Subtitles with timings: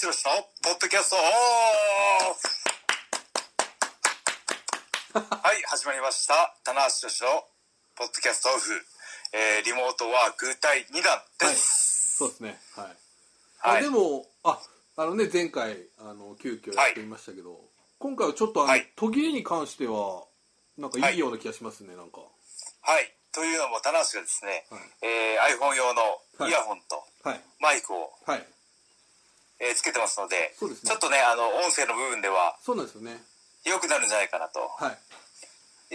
[0.00, 0.30] 橋宏の
[0.62, 1.20] ポッドキャストオ
[5.12, 6.56] フ はい始まりました。
[6.64, 7.46] 棚橋宏の
[7.96, 8.86] ポッドキャストオフ、
[9.32, 12.62] えー、リモートワーク第2弾です、そうですね。
[12.76, 12.86] はい、
[13.58, 13.78] はい。
[13.80, 14.58] あでもあ
[14.96, 17.60] あのね前回あの急遽やってみましたけど、
[17.98, 18.90] 今回はちょっとあの、はい。
[18.96, 20.26] 途切れに関しては
[20.78, 22.22] なんかいいような気がしますね、なんか。
[22.80, 23.14] はい。
[23.32, 24.80] というのも棚橋がですね、はい。
[25.02, 27.44] えー iPhone 用のイヤホンとはい。
[27.58, 28.46] マイクを、はい
[29.60, 30.54] えーつけてますのでね。
[30.58, 33.22] ちょっとねあの音声の部分ではそうなんですよね。
[33.64, 34.60] 良くなるんじゃないかなと。
[34.60, 34.98] はい。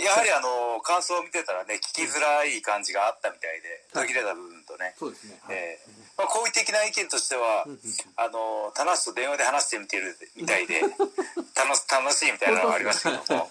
[0.02, 5.40] やはりあの感想を見てたらね聞きづらい感じがあったみたいではい途切れた部分とね、そうですね。
[5.42, 7.68] はい、えーまあ、好意的な意見としては、
[8.16, 10.80] あの田無と電話で話してみてるみたいで
[11.56, 13.50] 楽し楽しいみたいなのがありましたけども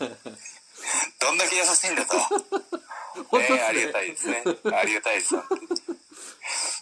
[1.20, 2.16] どんだけ優しいんだと、
[3.38, 3.48] ね。
[3.48, 4.42] ねありがたいですね。
[4.72, 5.34] ありがたいです。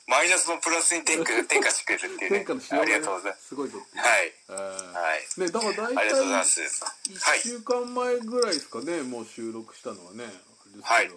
[0.09, 3.48] マイナスのプラスに転嫁 転嫁してくれるっていう天下のねありがとうございます。
[3.48, 4.34] すごいぞっていうはい。
[4.48, 5.27] えーはい。
[5.36, 6.61] ねだから大ありがとうございま体す。
[6.61, 7.41] 1はい。
[7.41, 10.25] 週間前ぐらいですかねもう収録したのはね。
[10.83, 11.11] はい。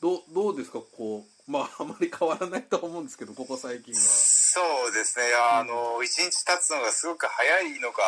[0.00, 0.16] ど。
[0.16, 4.00] うどうですかこうまああまり変わらないと思うんですけどここ最近は。
[4.00, 5.32] そうですね。
[5.34, 8.02] あの一日経つのがすごく早いのか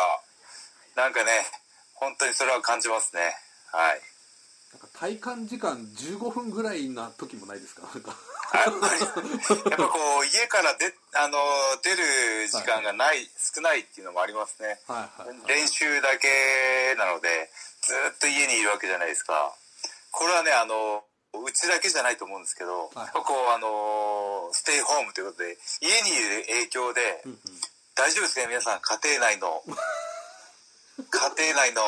[0.95, 1.45] なんかね
[1.95, 3.35] 本当にそれは感じますね。
[3.71, 4.01] はい
[4.99, 7.83] 体感時間15分ぐらいな時もないですか？
[7.87, 8.99] やっぱり。
[8.99, 11.37] やっぱこう家からであの
[11.83, 14.79] 出る時間がない、少ないっていうのもありますね。
[14.87, 17.49] はいはいはい練習だけなので
[17.81, 19.53] ずっと家にいるわけじゃないですか。
[20.11, 21.03] これはねあの
[21.45, 27.39] うちだけじゃないと思うんですけど、はいこうあのステイホームということで家にいる影響で、うんうん。
[27.95, 28.81] 大丈夫ですか皆さん。
[28.81, 29.63] 家庭内の。
[30.99, 31.81] 家庭内の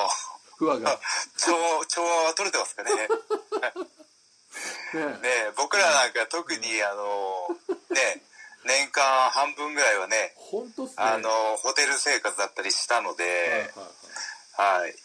[0.61, 0.99] 不和が。
[1.37, 1.51] 調
[1.87, 2.91] 調和は取れてますかね。
[4.93, 7.47] ねね僕らなんか特にあの
[7.89, 8.22] ね
[8.66, 10.95] 年間半分ぐらいはね本当っすね。
[10.97, 13.71] あのホテル生活だったりしたので、
[14.55, 14.81] はい。
[14.81, 14.95] はい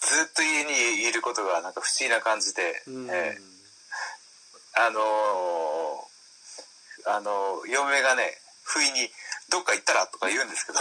[0.00, 3.10] ずっと家にいることがなんか不思議な感じで、うん。
[3.10, 3.48] えー
[4.74, 6.08] あのー
[7.10, 9.10] あの嫁がね不意に
[9.48, 10.80] 「どっか行ったら?」とか言うんですけど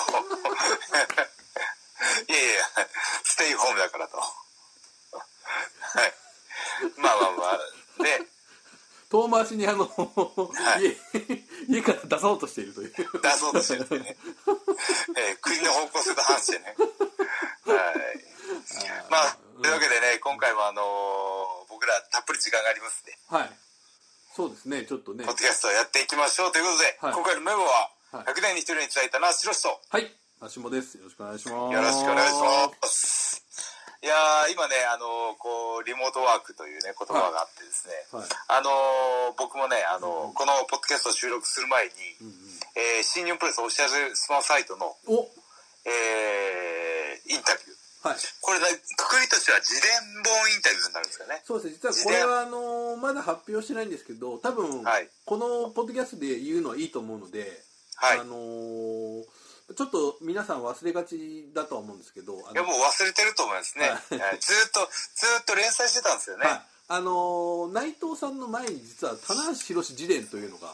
[2.30, 2.88] いやいや
[3.24, 4.18] ステイホームだからと。
[4.18, 4.24] は
[6.06, 6.13] い。
[6.97, 7.44] まあまあま
[8.00, 8.22] あで
[9.09, 9.88] 遠回しにあの、い。
[11.72, 12.94] 家家から出そうとしているという。
[12.94, 14.18] 出そうとしてるんでね、
[15.16, 16.75] えー国の方向性と反してね。
[17.66, 17.88] はい。
[19.09, 20.85] まあというわけでね今回もあのー
[21.69, 23.18] 僕らたっぷり時間がありますんで。
[23.29, 23.50] はい。
[24.35, 25.24] そうですねちょっとね。
[25.25, 27.14] ポッドキャストをやっていきましょうということで、はい。
[27.14, 28.25] 今回のメモははい。
[28.31, 30.97] 100年に一人にいただいたなしろしとはい足もです。
[30.97, 31.73] よろしくお願いします。
[31.73, 33.41] よろしくお願いします。
[34.03, 38.29] いやー今ねあのーこうリモートワークというね言葉があってですね、はい。
[38.53, 40.33] あのー僕もねあのーうん。
[40.37, 42.33] このポッドキャストを収録する前に、うんうん。
[42.77, 45.25] えー新日本プロレスオフィシャルスマホサイトの、お。
[45.89, 48.07] えーインタビュー。
[48.07, 48.17] はい。
[48.45, 49.89] これねくくりとしては自伝
[50.21, 51.41] 本インタビューになるんですかね。
[51.41, 51.81] そうです。
[51.81, 55.09] ね実はこれはあのまだ発表してないんですけど多分、はい。
[55.25, 57.49] このポッドキャストで言うのはいいと思うので、
[57.97, 58.21] はい。
[58.21, 59.25] あのー
[59.77, 64.19] ちょっと皆さん忘れがちだとは思うんですけどあいやもう忘れてると思いますね、はい。
[64.19, 64.39] はい。
[64.41, 66.61] ずーっとずーっと連載してたんですよね、はい。
[66.89, 70.67] あのー内藤さんの前に実は棚橋宏自伝というのが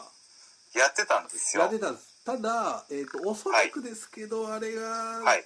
[0.74, 1.64] やってたんですよ。
[1.64, 2.24] やってたんです。
[2.24, 4.88] ただ、えー、とおそらくですけど、あれが、
[5.20, 5.44] はい。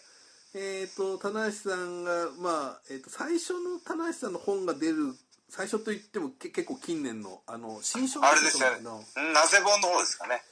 [0.54, 5.14] えー、と棚橋さんが、まあえー、と最初の棚橋さんの本が出る
[5.50, 8.82] 最初といってもけ結構近年のあの新書あれですよね。
[8.82, 9.02] の
[9.34, 10.42] なぜ本の方ですかね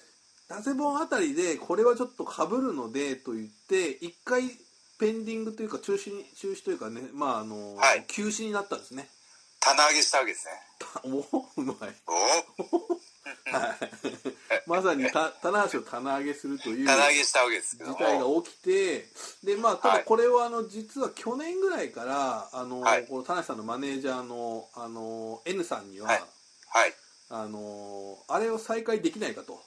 [0.49, 4.43] なぜ本あたりでこれはちょっとかぶるのでと言って一回
[4.99, 8.05] ペンディングというか中止に中止というかねまああの、はい。
[8.09, 9.09] 休止になったんですね。
[9.61, 10.53] 棚上げしたわけですね。
[11.05, 12.13] おうまいお
[13.51, 13.79] はい。
[14.67, 19.09] まさにた 棚橋を棚上げするという棚上げしたわけです事も態が起きて
[19.43, 19.99] でまあたはい。
[19.99, 23.07] だこれはあの実は去年ぐらいからあの、はい。
[23.07, 26.23] この田無さんのマネージャーのあの N さんには、はい。
[26.69, 26.95] はい。
[27.29, 29.61] あのあれを再開できないかと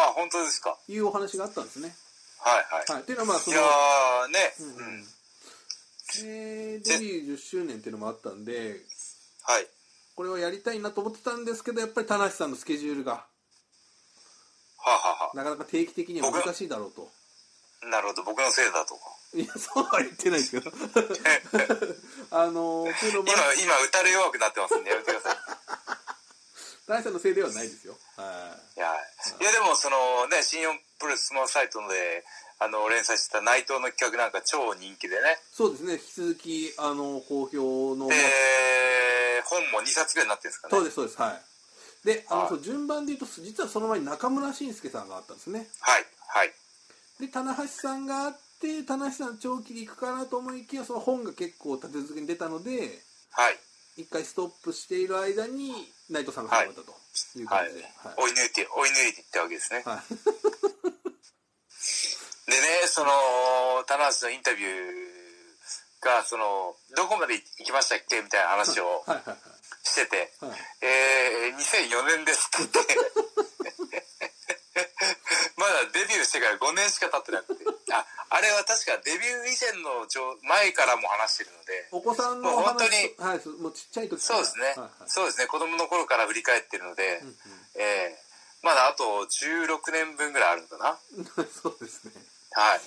[0.00, 0.76] あ本当ですか。
[0.88, 1.94] いうお話があったんですね。
[2.40, 4.54] はいはい、はい、というのはまあそい、のやーね。
[4.60, 4.70] ううん。
[4.70, 5.04] ん、うん。
[6.22, 8.80] でデビュー10周年っていうのもあったんで
[9.42, 9.66] はい。
[10.14, 13.26] これはやりたいなと思ってたんですけどやっぱり田無さんのスケジュールがは
[14.86, 17.08] あ、はあはなかなか定期的には難しいだろうと。
[17.82, 18.22] あ、なるほど。
[18.24, 18.94] 僕のせいだと。
[19.34, 20.72] いやそうは言ってないですけど。
[22.30, 25.36] あのというのも今今打たれ弱くなってますんでやめてください
[26.88, 27.92] 田無さんのせいではないですよ。
[28.16, 28.80] はい。
[28.80, 28.80] い。
[28.80, 32.24] やいやでもそのね新日本プロレススマホサイトで
[32.58, 35.36] あの連載してた内藤の企画なんか超人気でね。
[35.52, 35.92] そうですね。
[35.92, 38.16] 引き続きあの好評の、で
[39.44, 40.70] 本も2冊ぐらいになってるんですかね。
[40.72, 41.20] そうですそうです。
[41.20, 42.06] はい。
[42.08, 42.48] であの、はい。
[42.48, 45.68] そう順番で言うと実はその前に中村慎介さんがあったんですね。
[45.80, 46.52] はいはい。
[47.20, 53.58] で棚橋さんがあって棚橋さん長期で行くかなと思いきやその本が結構立て続けに出たのではい。
[54.00, 56.92] 一回ストップしている間に内藤さんが始まったと
[57.38, 58.14] いうはい感じで、はい。
[58.16, 59.82] 追い抜いて、追い抜いていったわけですね。
[59.84, 59.98] はい。
[62.50, 68.22] でね、その、棚橋のインタビューが、その、どこまで行きましたっけ？
[68.22, 69.28] みたいな話をはい。
[69.28, 69.38] はい。
[69.86, 70.50] してて、はい。
[70.50, 74.02] はいえー、2004年ですって言って、
[75.58, 84.38] まだデビューしてから5年しか経ってなくて、 あ、あれは確かデビュー以前の状前からも話してるので、お子さんのも本当にはいもうちっちゃい時から。
[84.38, 84.90] そうですね、はいはい。
[85.10, 87.38] そうですね、子供の頃から振り返ってるので、うん
[87.74, 88.28] えー
[88.60, 90.98] まだあと16年分ぐらいあるのかな。
[91.14, 91.24] う ん
[91.62, 92.12] そうですね。
[92.50, 92.80] はい。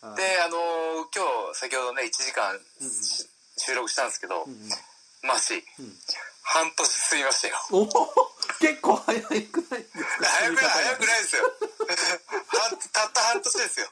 [0.00, 0.16] はい。
[0.16, 3.04] で、あのー今日先ほどね、1時間うんうん。
[3.04, 4.70] し収録したんですけど、うんうん。
[5.22, 5.98] マジ、うん。
[6.42, 7.58] 半年過ぎましたよ。
[7.70, 7.86] お
[8.60, 11.42] 結構早くないですか早くない、早くいないですよ。
[12.46, 13.86] 半たった半年ですよ。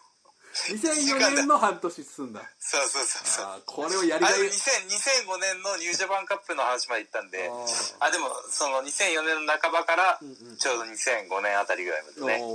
[0.50, 2.42] 2004年の半年進んだ。
[2.58, 3.62] そうそうそうそう。
[3.66, 4.90] これをやりあれがい2000
[5.30, 7.48] 2005年のニュージャパンカップの話まで行ったんで。
[8.00, 10.18] あでもその2004年の半ばから
[10.58, 12.52] ちょうど2005年あたりぐらいまでね、はい。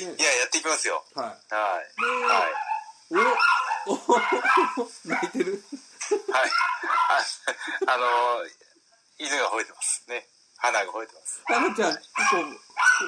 [0.00, 0.16] ね。
[0.18, 1.04] いややっていきますよ。
[1.14, 1.54] はい。
[1.54, 2.02] はい。
[2.26, 2.52] はい。
[3.86, 4.20] おお
[5.06, 5.62] 泣いてる。
[6.32, 6.50] はい。
[7.86, 8.06] ああの
[9.18, 10.02] 犬が吠えてます。
[10.08, 10.26] ね
[10.62, 11.42] 花が吠えてます。
[11.46, 12.06] タナちゃん結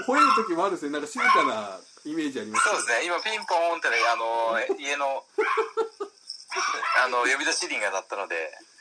[0.05, 0.91] 構吠える時もあるんですね。
[0.93, 3.07] なんか静かなイメージありますそうですね。
[3.07, 5.25] 今ピンポーンってねあの 家の
[7.05, 8.37] あの呼び出し鈴が鳴ったので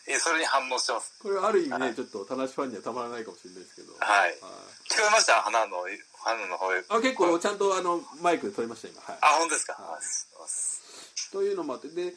[0.08, 1.14] えそれに反応してます。
[1.22, 1.82] これはある意味はい。
[1.82, 3.94] ねちょっと田無ファンにはたまらないかもしれないですけど。
[4.00, 4.36] はい。
[4.90, 5.42] 聞こえました？
[5.42, 5.86] 花の
[6.24, 6.86] 花の吠え。
[6.90, 9.02] あ結構ちゃんとあのマイクで撮りました今。
[9.02, 9.18] はい。
[9.22, 11.32] あ本当ですか、はい。
[11.32, 12.14] というのもあってで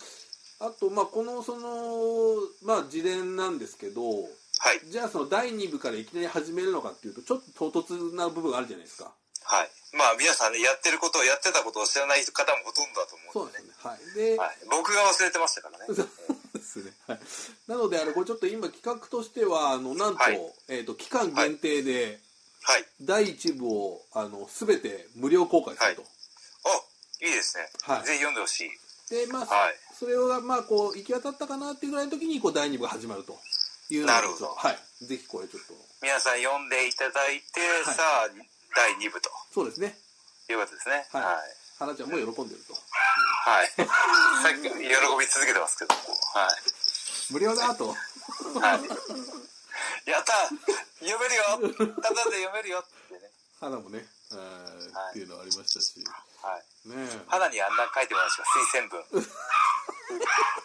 [0.58, 4.02] あとまあこのそのまあ自伝なんですけど
[4.58, 9.12] はいじゃあその第2部からいきなり始めるのかっていうとちょっと唐突な部分があるじゃないですか
[9.46, 9.70] はい。
[9.96, 13.70] まあ皆さんね、やってることをやってたことを知らない方もほとんどだとそう思うんでね。
[13.70, 14.56] ですねはいで、はい。
[14.70, 15.86] 僕が忘れてましたからね。
[15.94, 16.08] そう
[16.58, 16.92] ですね。
[17.06, 17.20] はい。
[17.68, 22.18] なので、あの、これちょっと今企画としては、あの、なんと、はいえっ、と、期間限定で、
[22.62, 22.84] はい。
[23.00, 26.02] 第1部を、あの、すべて無料公開すると。
[26.02, 27.70] お、いいですね。
[27.82, 28.70] はいぜひ読んでほしい。
[29.08, 29.78] で、まあ、はい。
[29.96, 33.38] それが、まあ、こう、行き渡ったかなっていうぐらいの時に、こう、第2部が始まると
[33.90, 35.04] いうなるほどはい。
[35.04, 38.28] ぜひこれちょっと、皆さん読んでいただいて、はいさあ、
[38.74, 39.96] 第2部とそうですね。
[40.48, 41.06] いうことですね。
[41.12, 41.66] はいはい。
[41.78, 42.72] 花ちゃんも喜んでると。
[42.72, 43.66] はい。
[43.76, 46.00] さっき喜び続けてますけども。
[46.34, 46.48] は
[47.30, 47.84] 無料だと。
[47.84, 47.88] い。
[48.58, 50.10] はい。
[50.10, 50.32] やった
[51.04, 53.20] 読めるよただで読めるよってね。
[53.60, 56.00] 花もね、えーはいっていうのはありましたし。
[56.42, 56.88] はい。
[56.88, 57.20] ねえ。
[57.26, 59.02] 花にあんな書いてもらした推薦文。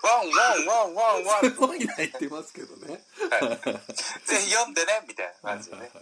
[0.03, 3.03] ワンワンワンワンワンすごい泣いてますけどね。
[3.39, 5.81] ぜひ読んでねみたいな感じでね。
[5.81, 6.01] は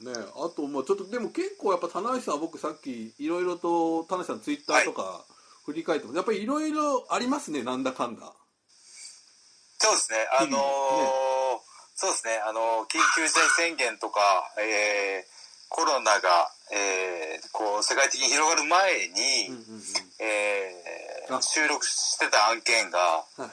[0.00, 5.24] いねあとまあちょっとでも結構やっぱ棚橋さんは僕さっきいろいろと棚橋さんツイッターとか
[5.64, 8.32] 振り返っても、やっぱりいろいろありますねなんだかんだ。
[9.78, 10.18] そうですね。
[10.38, 11.60] あのー日々。
[11.96, 12.36] そうですね。
[12.44, 14.20] あのー緊急事態宣言とか、
[14.58, 15.34] えー
[15.70, 19.82] コロナが、えーこう世界的に広がる前に、うんうんうん。
[20.18, 21.40] えーあ。
[21.42, 23.50] 収録してた案件がはいはい。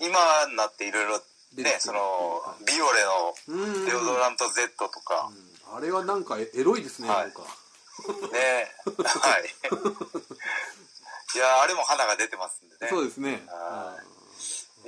[0.00, 1.20] 今になっていろいろ
[1.56, 5.76] ねそのはいビオレのデオドラント Z とか、うん。
[5.76, 7.24] あれはなんかエロいですね、はい。
[7.24, 7.42] なんか。
[7.42, 7.46] ね。
[9.04, 9.44] はい。
[11.32, 12.88] いやーあれも花が出てますんでね。
[12.90, 13.42] そうですね。
[13.48, 14.20] はい。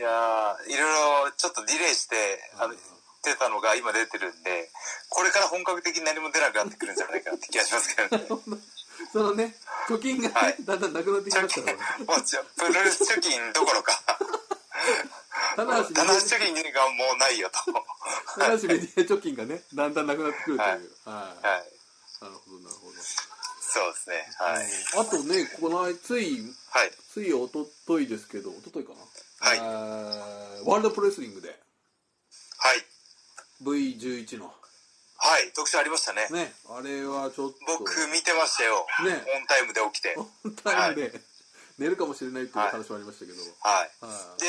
[0.02, 2.16] やーいろいろちょっとディレイして
[2.58, 2.74] あの
[3.22, 4.68] 出たのが今出てるんで
[5.08, 8.26] これから本格的に何も出なくなってくるんじゃないかなって気がしますけどね。
[8.28, 8.62] う ん
[9.12, 9.54] そのね
[9.88, 10.56] 貯金がね、はい。
[10.60, 12.04] だんだんなくなってきましたからね。
[12.04, 14.00] もうプロレス貯金どころか
[15.56, 17.58] 棚橋貯金がもうないよと。
[18.40, 20.68] 棚橋メディア貯金がねだんだんなくなってくるという。
[20.68, 20.84] はい、はい。
[22.22, 22.92] なるほどなるほど。
[23.60, 24.66] そうですねはい。
[25.00, 26.90] あとねこの間ついはい。
[27.12, 29.00] ついおとといですけどおとといかな？
[29.48, 29.58] はい。
[30.64, 31.48] ワールドプロレスリングで。
[31.48, 31.56] はい。
[33.62, 34.46] V11 の。
[35.24, 36.28] はい特集ありましたね。
[36.30, 37.56] ねあれはちょっと。
[37.78, 39.22] 僕見てましたよ、ね。
[39.36, 40.16] オンタイムで起きて。
[40.18, 41.12] オンタイムで
[41.82, 43.90] 寝るかもしれないっていう話もありましたけど、はい。
[43.98, 44.40] はい。
[44.40, 44.46] で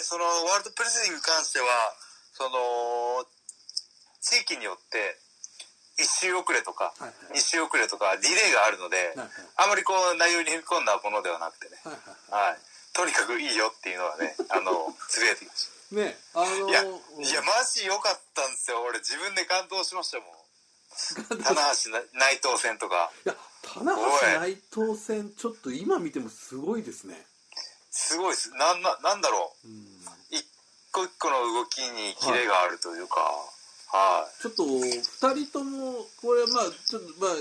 [0.00, 1.68] そのワールドプレスリングに関しては
[2.32, 3.28] その
[4.24, 5.20] 地域によって
[6.00, 7.38] 1周遅れとかはいはい。
[7.38, 9.28] 2周遅れとかディレイがあるので、はい
[9.60, 11.98] あまりこう内容に踏み込んだものではなくてね、はい
[12.32, 12.62] はいはい、
[12.94, 18.80] とにかくいいよっていうのはね あのつぶやいてきましねあのたいやうんいやマジ良かったんですよ。
[18.82, 20.37] 俺自分で感動しましたもん
[21.28, 23.10] 棚橋な内藤戦とか。
[23.24, 24.00] いや棚橋
[24.40, 27.26] 内藤戦ちょっと今見てもすごいですね。
[27.90, 28.50] すごいです。
[28.50, 29.68] なんななんだろう。
[29.68, 30.04] うん。
[30.30, 30.44] 一
[30.92, 33.20] 個一個の動きにキレがあるというか。
[33.90, 34.42] はい。
[34.42, 37.34] ちょっと2人ともこれまあちょっとまあ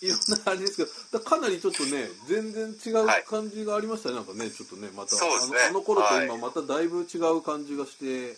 [0.00, 0.84] いろんなあれですけ
[1.18, 6.26] どだかなりちょっとね全然違うはい感じがありましたね、なんかねちょっとねまたねあのあの頃とはい。
[6.26, 8.36] 今まただいぶ違う感じがして、うん。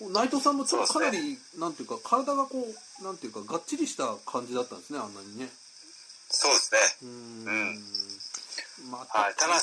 [0.00, 2.64] 内藤さんもちょっとかなり、なんていうか体がこ
[3.00, 5.48] うなんていうかがっちりした感じだったんですねあんなにね
[6.30, 6.78] そうですね。
[7.02, 7.78] うーんうん
[8.92, 9.34] また、はい。
[9.34, 9.58] 田無の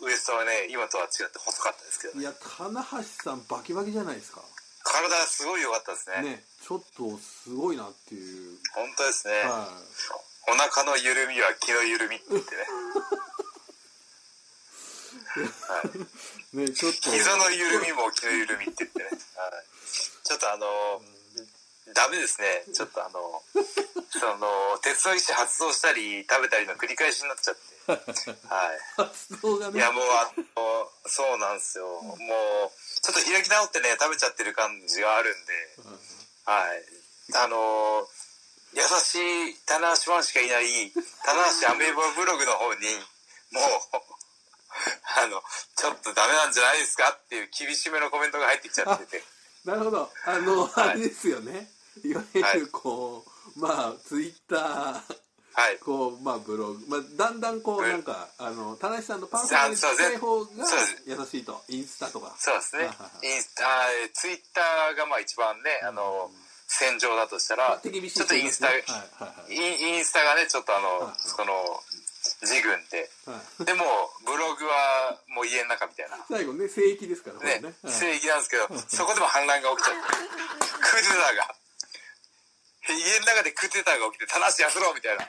[0.00, 2.22] ウエストはね、今とは違って細かったですけどね。
[2.22, 4.40] いや棚橋さんバキバキじゃないですか
[4.84, 6.38] 体すごい良かったですね。
[6.38, 9.34] ねちょっとすごいなっていう本当ですね。
[9.42, 9.68] は
[10.46, 12.62] お腹の緩みは気の緩みって言ってね。
[15.66, 15.88] はい。
[15.98, 19.08] いねちょっと膝の緩みも気の緩みって言ってね。
[19.36, 19.73] はい。
[20.24, 20.66] ちょっとあの、
[21.94, 22.64] ダメですね。
[22.72, 23.42] ちょっとあの、
[24.10, 27.74] その、鉄の意志発動したり食べたりの繰り返しになっちゃって。
[28.48, 28.80] はい。
[28.96, 29.78] 発動がね。
[29.78, 32.18] いやもうあのそうなんですよ、もう
[33.02, 35.52] ちょっと開き直ってね食べちゃってる感じがあるんで。
[36.46, 36.84] はい。
[37.34, 38.08] あの
[38.74, 40.92] 優しい棚橋ファンしかいない
[41.24, 42.80] 棚橋アメーバブログの方に
[43.52, 43.64] もう
[45.16, 45.42] あの
[45.76, 49.22] ちょっとダメなんじゃないですかっていう厳しめのコメントが入ってきちゃってて
[49.64, 50.10] なるほど。
[50.26, 50.90] あの、はい。
[50.90, 51.68] あれですよね。
[52.04, 53.24] いわゆるこ
[53.56, 55.14] う、まあツイッター
[55.54, 55.78] はい。
[55.78, 60.50] こうまあブログ、まあ、だんだんこううんなんかあの田中さんのパーソナリティに近い方が
[61.06, 61.62] 優しいと。
[61.68, 62.34] インスタとか。
[62.38, 62.82] そうですね。
[63.22, 63.62] インスタ
[64.02, 66.30] えーツイッターがまあ一番ねあの
[66.66, 71.14] 戦場だとしたらちょっとインスタはいはいはいインスタがねちょっとあのはい。
[71.18, 71.52] その
[72.46, 73.10] 自軍で。
[73.26, 73.64] はい。
[73.64, 73.84] でも
[74.24, 76.18] ブログはもう家の中みたいな。
[76.28, 77.74] 最後ね聖域ですからねね。
[77.82, 77.92] はい。
[77.92, 80.00] 聖域なんですけど そこでも反乱が起きちゃって。
[80.00, 81.54] クーデターが。
[82.88, 85.24] 家の中でクーデターが起きて正しやせろみたいな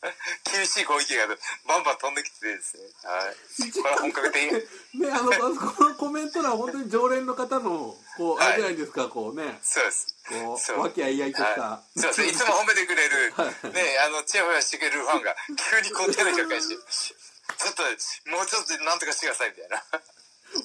[0.50, 1.26] 厳しい攻撃が
[1.68, 2.84] バンバン飛んできてですね。
[3.04, 3.32] は
[3.68, 3.72] い。
[3.72, 4.52] これは本格的
[4.96, 9.36] ねあのこのコメント欄は本当に常連の方のこう、はいあれじゃないですかこう。
[9.36, 10.16] ねそうです。
[10.28, 13.72] こそうう和気あいあいとした、はい、そうですいつも褒めてくれる、はい。
[13.72, 15.36] ね、あの、チヤホヤしてくれるファンが、
[15.70, 17.82] 急にこう手のひら返して、ちょっと、
[18.30, 19.84] もうちょっとなんとかしてください、みたいな。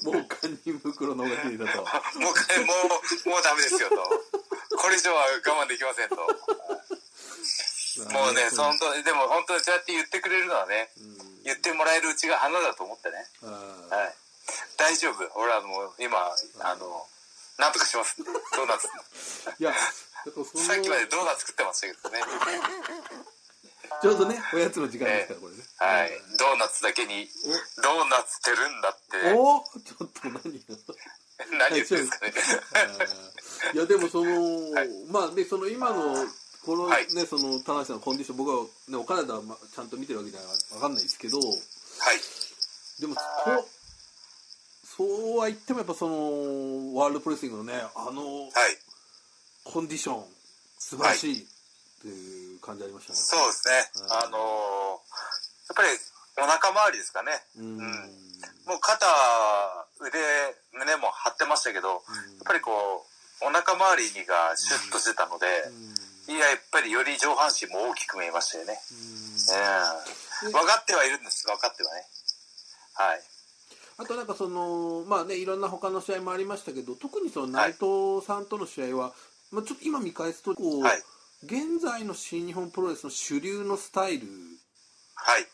[0.03, 1.81] もう堪忍袋の方が綺麗だと。
[2.19, 2.73] もうか、も
[3.25, 3.95] う、もうダメですよ、と。
[4.77, 6.15] これ以上は我慢できませんと。
[7.99, 13.21] もうね、そ本当に、でも本当にそうやって言ってくれるのはね、うん言ってもらえるうちが花だと思ってね。
[13.43, 14.13] あはい。
[14.77, 15.21] 大丈夫。
[15.37, 17.05] 俺はもう、今、あの、
[17.59, 18.17] なんとかします。
[18.17, 18.89] ドーナツ。
[18.89, 22.23] ー いやさっきまでドーナツ作ってましたけどね。
[24.01, 26.21] ちょうどねおやつの時間ですからこれねはい。
[26.39, 27.29] ドーナツだけに、
[27.77, 29.33] ドーナツってるんだって。
[29.33, 30.41] おおちょっと何が
[31.69, 32.33] 何言ってんですかね。
[33.73, 36.25] いやでもその、はいまあでその今の
[36.65, 37.07] このね、はい。
[37.27, 40.41] その田中さんのコンディション僕はねお体はまちゃんと見てるわけじゃ
[40.75, 41.47] わかんないですけどはい。
[42.99, 43.67] でもこ
[44.83, 45.03] そ
[45.35, 48.51] うは言ってもやっぱそのワールドプロレスリングのねあのはい。
[49.63, 50.23] コンディション
[50.79, 51.45] 素晴らしいっ
[52.01, 54.05] ていう感じありましたね、そうですね。
[54.05, 55.89] うんあのーやっぱり
[56.37, 57.31] お腹周りですかね。
[57.57, 57.77] うん。
[58.67, 59.07] もう肩、
[59.99, 60.19] 腕、
[60.73, 61.99] 胸も張ってましたけど、やっ
[62.45, 63.05] ぱりこ
[63.41, 65.47] う、お腹周りがシュッとしてたので、
[66.27, 68.79] いや、やっぱりより上半身も大きく見えましたよね。
[70.43, 70.51] うん。
[70.51, 71.45] 分かってはいるんです。
[71.45, 72.03] 分かってはね。
[72.93, 73.21] はい。
[73.97, 79.13] あとなんかそのまあねいろんな他の試合もありましたけど特にその内藤さんとの試合は、
[79.51, 81.01] まあ、ちょっと今見返すとこう、はい。
[81.43, 84.27] 現在の新日本プロレスの主流のスタイル
[85.15, 85.45] はい。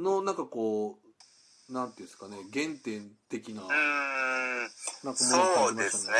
[0.00, 1.03] のなんかこう
[1.70, 4.70] なんていうんですかね原点的なうーん。
[5.04, 6.14] なんかものをそうですね。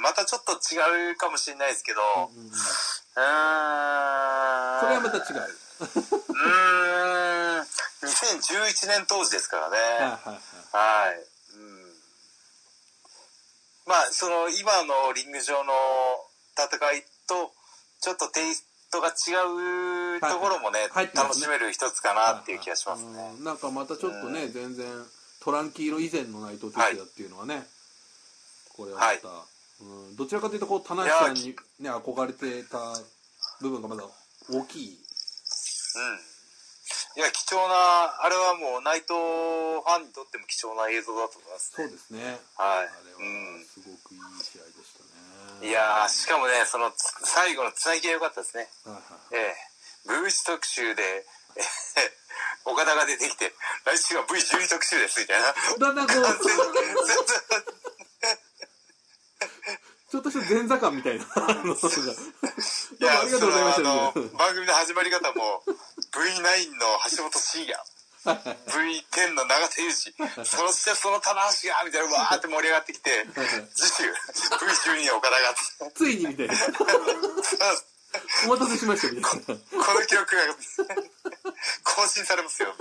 [0.00, 2.54] またちょっと違うかもしれないですけど、はいうんうんうーん。
[4.80, 7.66] それはまた違ううーん。
[8.06, 9.76] 2011年当時ですからね。
[9.76, 10.36] はいはいはい
[10.72, 11.16] はい。
[11.54, 11.94] うん。
[13.86, 15.72] まあ、その、今のリング上の
[16.58, 17.52] 戦いと、
[18.00, 18.66] ちょっとテイス
[18.96, 21.12] トが違うところもね、はいね。
[21.14, 23.34] 楽しめる一つかなっていう気がしますね。
[23.38, 23.44] うん。
[23.44, 24.86] なんかまたちょっとね、全然
[25.40, 27.62] トランキーロ以前の内藤哲也っていうのはね、
[28.76, 29.28] これはまた、
[29.80, 32.78] うん、どちらかというとこう田中さんに、ね、憧れてた
[33.60, 34.04] 部分がまだ
[34.50, 34.88] 大きい。
[34.88, 36.35] うん。
[37.16, 37.72] いや、貴重な、
[38.20, 41.88] あれはもう内藤ファンにとっても貴重な映像だと思いますね。
[41.88, 42.40] そうですね。
[42.60, 42.84] はい。
[42.84, 45.00] あれはすごくいい試合でした
[45.64, 48.68] ね、いやー、しかもね、そのつ最後のつなぎが良かったですね。
[48.84, 51.02] はいはいええ、V 1特集で、
[51.56, 51.64] ええ
[52.66, 53.54] 岡田が出てきて、
[53.86, 55.54] 来週は V12 特集ですみたいな。
[55.78, 56.16] だんだんこう
[60.10, 61.24] ちょっとした前座感みたいな。
[61.24, 63.82] いやありがとうございました。
[64.36, 65.62] 番組の始まり方も
[66.16, 67.76] V9 の橋本真也
[68.26, 73.10] V10 の永田裕二そしてその棚橋がみたいなわーって盛り上がってきて
[73.74, 75.38] 次週 V12 の岡田
[75.86, 76.54] がついにみたいな
[78.46, 79.84] お待たせしましたみたいな。
[79.84, 80.40] この記録が
[81.84, 82.72] 更新されますよ。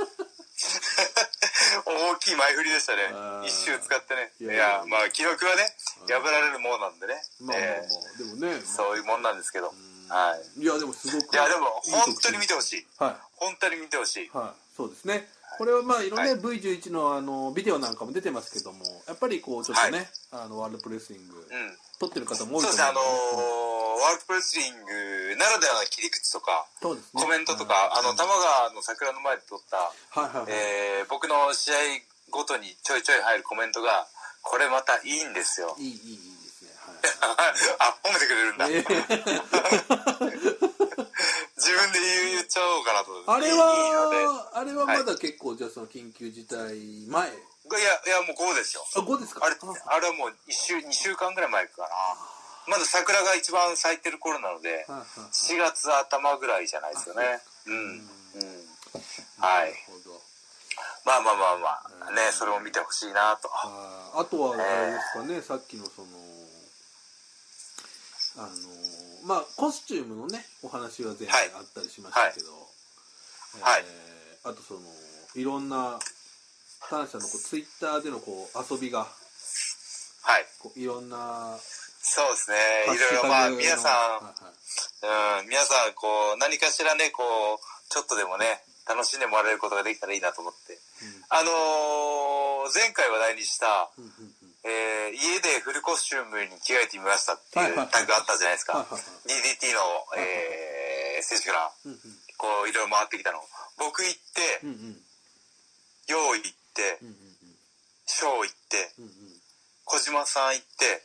[1.86, 3.02] 大きい前振りでしたね
[3.46, 4.32] 一周使ってね。
[4.40, 5.68] いいやまあ記録はね、
[6.08, 7.16] 破られるものなんでね。
[7.42, 8.62] まあまあまあえー、でもね。
[8.64, 9.70] そういうもんなんですけど。
[9.70, 10.62] うんはい。
[10.62, 11.34] いや、でもすごく。
[11.34, 12.50] いや、でも本当に見て。
[12.50, 12.88] てほしい。
[13.00, 14.30] は本当に見てほしいい。。
[14.34, 14.76] はい。
[14.76, 15.28] そうですね。
[15.58, 21.78] これはまあいろんなはい V11 のあのビデオなんかも出てますけども、やっぱりこうちょっとね、あのワールドプレスリングうん。
[21.98, 27.24] 撮ってる方も多いと思そうですね、あのうんー、ワールドプレスリングならではの切り口とか、そうですね。
[27.24, 29.78] コメントとか、はいあの、玉川の桜の前で撮った、
[30.20, 30.52] はいはいはい。
[30.52, 31.76] えー僕の試合
[32.32, 34.08] ごとにちょいちょい入るコメントが、
[34.42, 35.76] これまたいいんですよ。
[35.80, 36.72] いいいいいいですね。
[36.76, 36.96] はい。
[37.80, 38.68] あ、褒めてくれるんだ。
[38.68, 40.75] えー自
[41.76, 42.00] 分で
[42.32, 43.12] 言っちゃおうかなと。
[43.28, 46.58] あれは、あれはまだ結構、じゃあその緊急事態
[47.08, 47.08] 前？
[47.08, 48.86] いや、いや、もう5ですよ。
[48.96, 49.46] あ、5ですか？
[49.46, 51.90] あれ、あれはもう1週、2週間ぐらい前かな。
[52.68, 57.40] まだ桜が一番咲いてる頃なので、はいはいはい4月頭ぐらいじゃないですよね。
[57.68, 57.76] うん。
[57.76, 58.08] うん。
[59.38, 59.76] はいなる。
[60.04, 60.22] ほど。
[61.06, 63.50] まあまあまあまあ、ね、それも見てほしいなと。
[63.54, 66.08] あとはあれですかね、さっきのその
[68.38, 68.50] あの
[69.26, 72.52] まあコスチュームのねお話は前回あったりしましたけど、
[73.62, 74.82] はいえーあとその
[75.36, 75.98] いろんな
[76.88, 79.08] 田中さんのこうツイッターでのこう遊びが
[80.26, 80.46] はい。
[80.60, 82.58] こういろんなそうですね。
[82.86, 87.22] いろいろまあ、皆さはいはいん、うん、皆さん、こう、何かしらね、こ
[87.58, 90.78] う、ちょっとでもね、楽しんでもらえることができたらいいなと思って。
[91.30, 97.74] あのー前回話題にした、うんうんうんうんえー家でフルコスチュームに着替えてみましたってはいい。
[97.74, 98.74] うタグあったじゃないですか。
[98.74, 99.58] はいはいはい。
[99.62, 99.80] DDT の、
[100.18, 102.00] えー、選手から、うん
[102.38, 103.40] こう、いろいろ回ってきたの。
[103.78, 104.76] 僕行ってうんう、ん。
[104.76, 105.02] うん
[106.08, 107.16] 用意行ってうん、うん
[108.06, 109.12] ショー行って、うんうん。
[109.86, 111.02] 小島さん行って、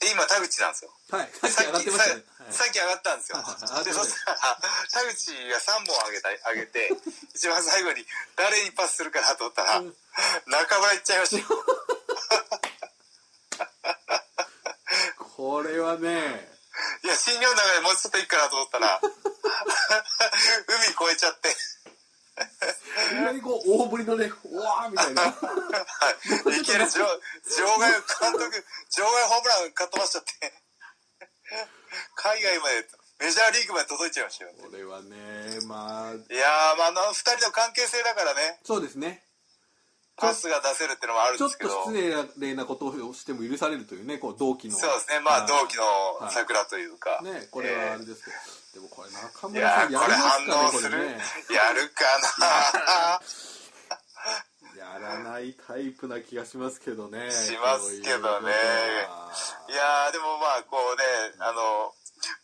[0.00, 0.90] で、今、田口なんですよ。
[1.10, 1.30] はい。
[1.38, 2.02] さっきさ
[2.50, 3.38] さっき上がったんですよ。
[3.38, 3.94] で、はい。
[3.94, 4.58] そしたら、
[4.90, 6.90] 田口が3本上げた、上げて、
[7.34, 9.96] 一番最後に誰にパスするかなと思ったら、うん。
[10.46, 11.64] 中村行っちゃいましたよ。
[15.36, 16.48] これはね。
[17.04, 19.12] いや、新日本の中でもうちょっといいかなと思ったら、 海
[21.12, 21.52] 越えちゃって、い
[23.10, 25.22] きなりこう大振りのねうわーみたいな。
[25.22, 25.32] はい。
[26.58, 27.06] いきなり場場
[27.78, 28.00] 外監
[28.32, 28.64] 督、
[28.96, 30.54] 場外ホームランかっ飛ばしちゃって、
[32.14, 34.54] 海外まで、メジャーリーグまで届いちゃいましたよ。
[34.56, 36.12] これはねまあ。
[36.12, 39.25] いやー、まあ、あの二人の関係性だからね、そうですね
[40.16, 44.76] パスが出せるっていうのもあるんちょっですけど、と失礼なことをしても許されるというねこう同期の。
[44.76, 45.82] そうですね、まあ、同期の
[46.24, 47.20] はい桜というか。
[47.22, 48.30] ねこれはあえれですけ
[48.74, 50.90] ど、でもこれ中ーい村さんやすかね反応する。
[50.90, 51.18] これね
[51.52, 52.04] やるか
[52.40, 53.20] な。
[54.76, 57.30] やらないタイプな気がしますけどね。
[57.30, 58.52] しますけどね。
[59.68, 61.04] いやー、でもまあ、こうね、
[61.40, 61.94] あの、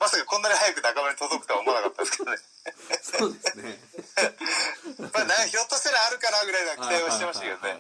[0.03, 2.38] まさかこんなに早く仲間に届くとは思わなかったですけどね。
[3.07, 3.79] そうですね。
[4.99, 7.79] まあ、なひょっとしたらあるかなぐらいの期待はしてましたけどね。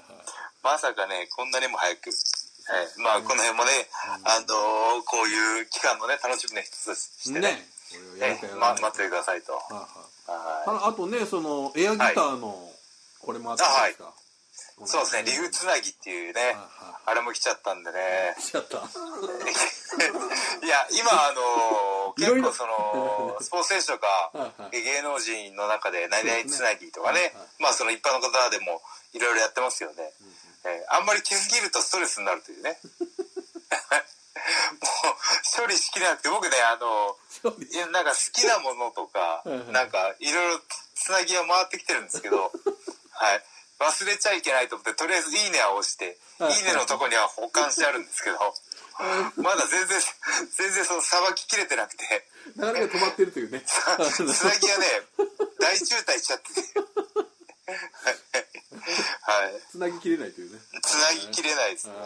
[0.62, 2.14] まさかね、こんなにも早く。
[2.62, 3.74] はい、まあ、この辺もね、
[4.22, 7.66] あのこういう期間のね、楽しみの一つとしてね、ね。
[7.90, 9.58] これをやるかえま、待っててくださいと。
[9.58, 12.54] はいはああとねそのエアギターの
[13.18, 14.14] これもあったじゃないですか、
[14.84, 14.86] い。
[14.86, 18.34] そうですね、リフつなぎっていうね、はあれも来ちゃったんでね。
[18.38, 18.78] いしちゃった。
[18.78, 24.32] いや、今、あの結構その、 スポーツ選手とか
[24.70, 30.12] 芸能人の中で何々つなぎとかねまあその一般の方でもいろいろやってますよね。
[30.64, 32.78] えーあんまり気づきるとストレスになるというね。
[34.80, 37.16] もう、処理しきれなくて、僕ね、あの、
[37.90, 40.60] なんか好きなものとかなんかいろいろ
[40.94, 42.52] つなぎは回ってきてるんですけど、
[43.12, 43.44] はい。
[43.80, 46.54] 忘れちゃいけないと思って、とりあえずいいねは押して、はい。
[46.54, 48.38] いいねのとこには保管してあるんですけど、
[49.36, 50.00] まだ全然、
[50.56, 52.26] 全然そのさばききれてなくて、
[52.56, 54.86] 流れが止まってるというね つなぎがね、
[55.58, 56.60] 大渋滞しちゃってて、
[59.22, 59.62] はい。
[59.70, 61.98] つなぎきれないというねつなぎきれないですねあ。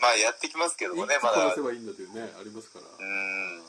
[0.00, 1.42] まあやってきますけどもね、まだ。
[1.42, 3.64] 殺せばいいんだというねありますからうん。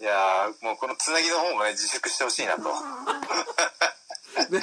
[0.00, 2.62] いやーもうこのつなぎの方もね、自粛してほしいなと。
[4.50, 4.60] ね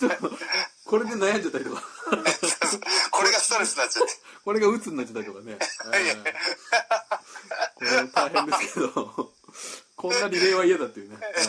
[0.00, 0.38] ちょっと
[0.84, 1.82] これで悩んじゃったりとか。
[3.10, 4.12] これがストレスになっちゃって。
[4.44, 5.56] これが鬱になっちゃったりとかね、
[5.92, 6.22] えー
[7.74, 9.32] これ大変ですけど。
[9.96, 11.46] こんなリレーは嫌だっていうね、え ー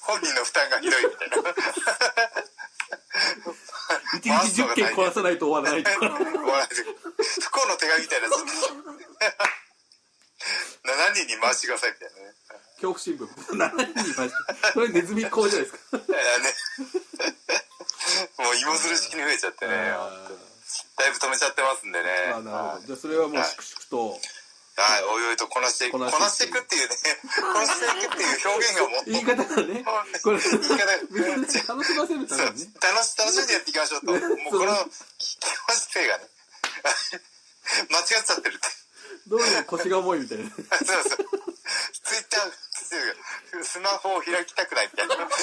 [0.00, 1.36] 本人の負担がひどいみたいな。
[4.14, 6.68] 一日10件壊さないと終わらないとか終わらない。
[7.40, 8.28] 不幸の手紙みたいな。
[8.28, 8.36] やつ。
[10.84, 12.34] 何人に回してくださいみたいなね。
[12.80, 13.56] 恐怖新聞。
[13.56, 14.30] 何人いまし
[14.62, 15.96] たそれネズミ講じゃないですか。
[15.96, 16.54] いやね。
[18.44, 19.72] もう芋づる式に増えちゃってね。
[19.72, 20.28] あ
[20.96, 22.08] だいぶ止めちゃってますんでね。
[22.32, 24.20] ーあなるほどじゃあそれはもう粛々と
[24.74, 26.98] はい、おいおいとこなしていく、ここなしていくっていうね、
[27.30, 29.84] こなしていくっていう表現がもう、言い方がね、
[30.18, 32.72] これ、言い方が楽しませるためにね。
[32.82, 34.06] 楽し楽しんでやっていきましょうと。
[34.10, 36.26] もうこの気持ち性がね、
[37.88, 38.68] 間違っちゃってるって。
[39.28, 40.50] どうにも腰が重いみたいな。
[40.50, 41.28] そうそう。
[42.02, 42.52] ツイッター、
[43.62, 45.16] スマホを開きたくないみたいな。
[45.24, 45.30] も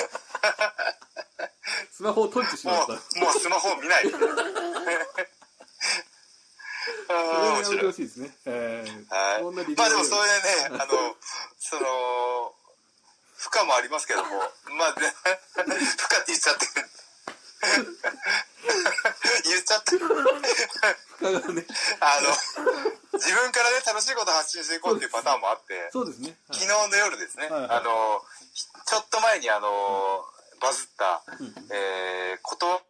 [1.92, 2.94] スマホを閉じてしまった。
[2.94, 4.12] う、もうスマホを見ない。
[7.12, 7.94] 面白い。
[7.94, 8.36] ですね。
[8.46, 9.44] えーはい。
[9.76, 11.16] まあでもそれでね、あの、
[11.60, 12.56] その、
[13.36, 14.30] 負荷もありますけども、
[14.78, 16.72] まあ、ね、負荷って言っちゃってる。
[19.44, 20.08] 言っちゃってる。
[20.08, 20.16] 負
[21.22, 21.66] 荷がね、
[22.00, 22.30] あの、
[23.22, 26.34] 自分からね、楽しいことを発信していこうっていうパターンもあって、そうですね。
[26.50, 28.22] はい昨日の夜ですね、はいはいあの、
[28.86, 29.70] ちょっと前にあの、
[30.60, 32.82] バズった、うんえー、こと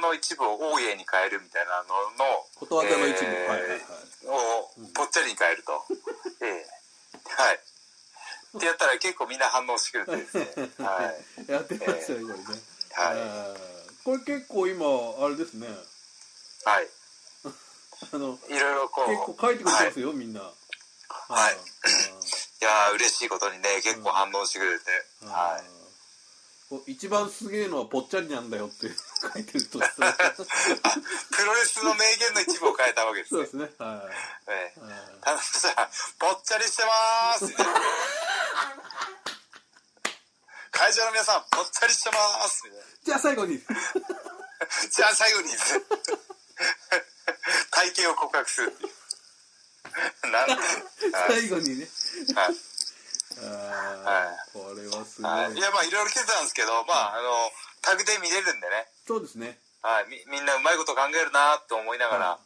[0.00, 1.88] の一部を大家に変えるみたいなの
[2.20, 3.26] の、ことわざの一部。
[3.26, 3.80] えーはいはいはい。
[4.28, 5.72] をぽっちゃりに変えると。
[6.44, 6.66] ええ
[7.26, 7.60] はい。
[8.56, 10.70] ってやったら結構みんな反応してくれてですね。
[10.84, 11.12] は
[11.48, 11.50] い。
[11.50, 12.44] やってましたね、これね。
[12.92, 14.86] はいえーこれ結構今、
[15.24, 15.68] あれですね。
[16.64, 16.88] はい。
[18.12, 19.10] あの、いろいろこう。
[19.10, 20.40] 結構書いてくれてますよ、みんな。
[20.40, 21.54] はい
[22.60, 24.84] いやー嬉しいことにね、結構反応してくれて。
[25.24, 26.92] あーはい。
[26.92, 28.86] 一番すげえのはぽっちゃりなんだよって
[29.32, 29.80] 書いてると。
[29.82, 29.96] あ、プ
[31.44, 33.68] ロレスの名言の一部を変えたわけですねそうで。
[33.68, 33.84] すね。
[33.84, 33.98] はい。
[34.52, 37.54] ええはいただそしたら、ぽっちゃりしてまーす。
[40.70, 42.62] 会場の皆さん、ぽっちゃりしてまーす。
[43.04, 43.58] じゃあ最後に、
[44.90, 45.48] じゃあ最後に
[47.80, 48.92] 体型を告白するっていう。
[50.30, 50.58] なん
[51.28, 51.88] 最後にね。
[52.36, 52.54] はい
[53.40, 55.60] あはーこれはすごはい、いい。
[55.60, 59.58] や、まあいろいろ来てたんですけど、まあ、あの、タグで見れるんでね、そうですね。
[59.80, 62.40] はい、みみんなうまいこと考えるなと思いながら、は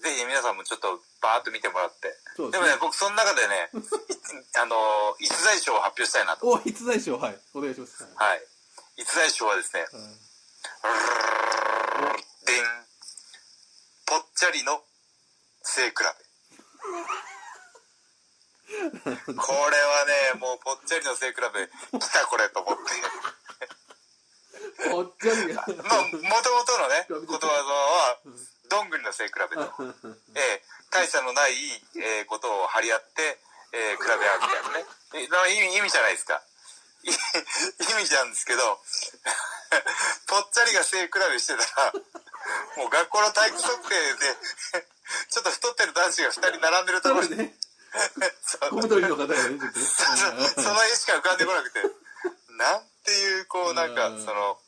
[0.00, 2.16] ぜひ皆さんもちょっとバーッと見てもらって。
[2.36, 3.76] そうですねでもね、僕その中でね、い
[4.56, 6.48] あの、逸材賞を発表したいなと。
[6.48, 7.38] お、逸材賞、はい。
[7.52, 8.04] お願いします。
[8.04, 8.46] はいはい。
[8.96, 9.84] 逸材賞はですね、
[12.46, 12.87] でん。
[14.08, 14.80] ぽっちゃりの
[15.62, 16.04] 背比べ。
[19.36, 21.34] これはね、もうぽっちゃりの背比
[21.92, 22.84] べ、来たこれと思って。
[24.90, 25.64] ぽっちゃりが。
[25.66, 26.08] まあ、も
[26.42, 28.18] ともとのね、ことわざは、
[28.70, 29.74] どんぐりの背比べと。
[30.34, 31.54] ええ大差のない、
[31.96, 33.38] えーことを張り合って、
[33.72, 34.86] えー比べ合うみたいなね。
[35.52, 36.42] 意味、意味じゃないですか。
[37.04, 38.62] い意味なんですけど、
[40.26, 41.92] ぽっちゃりが背比べしてたら、
[42.76, 44.34] もう学校の体育測定で、
[45.30, 47.54] ちょっと太ってる男子が二人並んでるところに、そうね。
[48.42, 48.70] そう。
[48.70, 49.24] 小太りの絵
[50.96, 51.80] しか浮かんでこなくて、
[52.58, 54.58] なんていう、こう、なんかうん、その、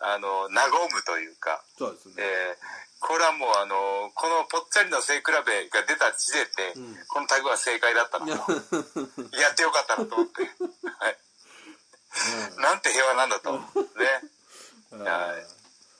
[0.00, 2.14] あの、和むというか、そうですね。
[2.18, 3.74] えーこれはもうあの
[4.14, 6.96] このぽっちゃりの背比べが出た時点で、うん。
[7.08, 8.52] このタグは正解だったなと。
[9.36, 11.18] やってよかったなと思って、はい、
[12.60, 13.52] なんて平和なんだと。
[13.52, 13.60] ね。
[14.92, 15.00] うん。
[15.02, 15.46] はい。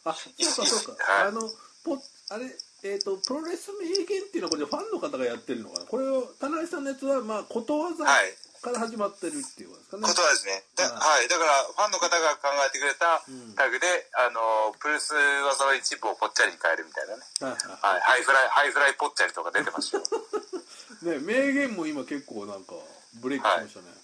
[0.04, 1.04] あ、そうかそうか。
[1.04, 1.28] はい。
[1.28, 1.50] あの、
[1.84, 1.98] ぽ、
[2.30, 2.46] あれ、
[2.82, 5.86] えっ、と、プロレス名言っていうのはこれファンの方がやってるのかな？
[5.86, 8.36] これを、田中さんのやつは、まあ、ことわざはい。
[8.62, 10.02] から始まってるっていうことですかね。
[10.06, 10.62] ことはですね。
[10.78, 13.54] だ,、ははい、だからファンの方が考えてくれたうん。
[13.58, 20.04] タグで、あのプロレス技の一部をぽっちゃりに変えるみたいなね、はいははい、ハイフライハイフライぽっちゃりとか出てましたよ。
[20.06, 22.78] い ね、名言も今結構なんか、
[23.18, 23.90] ブレイクしましたね。
[23.90, 24.01] あー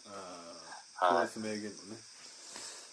[0.99, 1.39] はい。
[1.39, 1.99] 名言のね。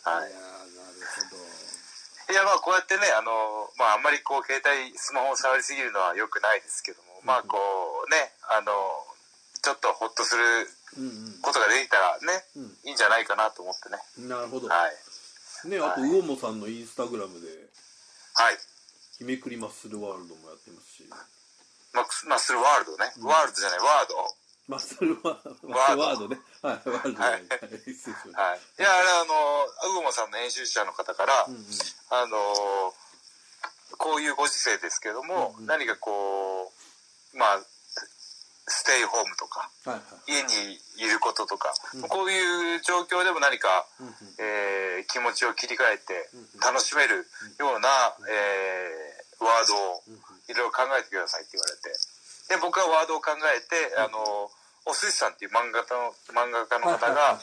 [0.05, 0.29] はい。
[0.29, 2.33] いやーなるほど。
[2.33, 8.73] いやまあこうやってねあの、まあ、あんまりこう携帯スマホを触りすぎるのは良くないですけども、まあこうねあの
[9.61, 10.41] ちょっとホッとする
[10.97, 12.89] うんことができたらね、うん。
[12.89, 13.99] いいんじゃないかなと思ってね。
[14.19, 14.29] うん。
[14.29, 14.67] なるほど。
[14.69, 15.69] はい。
[15.69, 17.47] ね、あと、魚もさんのインスタグラムで、
[18.33, 18.57] はい。
[19.17, 21.09] 日めくりマッスルワールドもやってますし、
[21.93, 24.15] マックスマッスルワールドね、ワールドじゃないワード
[24.67, 25.67] マッスルワード。
[25.69, 25.75] ね。
[25.75, 27.29] はい、ワールドじゃない。
[27.29, 27.31] はい。
[27.31, 27.41] はい
[27.85, 28.41] 失礼しました。
[28.41, 28.59] はい。
[28.79, 31.65] いやあのウゴモさんの編集者の方から、うんうん。
[32.09, 32.37] あの
[33.97, 35.67] こういうご時世ですけども、うんうん。
[35.67, 36.71] 何かこ
[37.33, 37.59] うまあ
[38.67, 40.33] ステイホームとかはいはい。
[40.33, 42.01] 家にいることとか、うん。
[42.09, 44.13] こういう状況でも何か、うんうん。
[44.39, 46.59] えー気持ちを切り替えてうんうん。
[46.59, 47.27] 楽しめる
[47.59, 47.89] ような、
[48.27, 50.19] えーワードをうんうん。
[50.49, 51.93] いろいろ考えてくださいって言われて
[52.49, 54.49] で僕はワードを考えて、あの
[54.85, 57.39] おすしさんっていう漫画家の漫画家の方が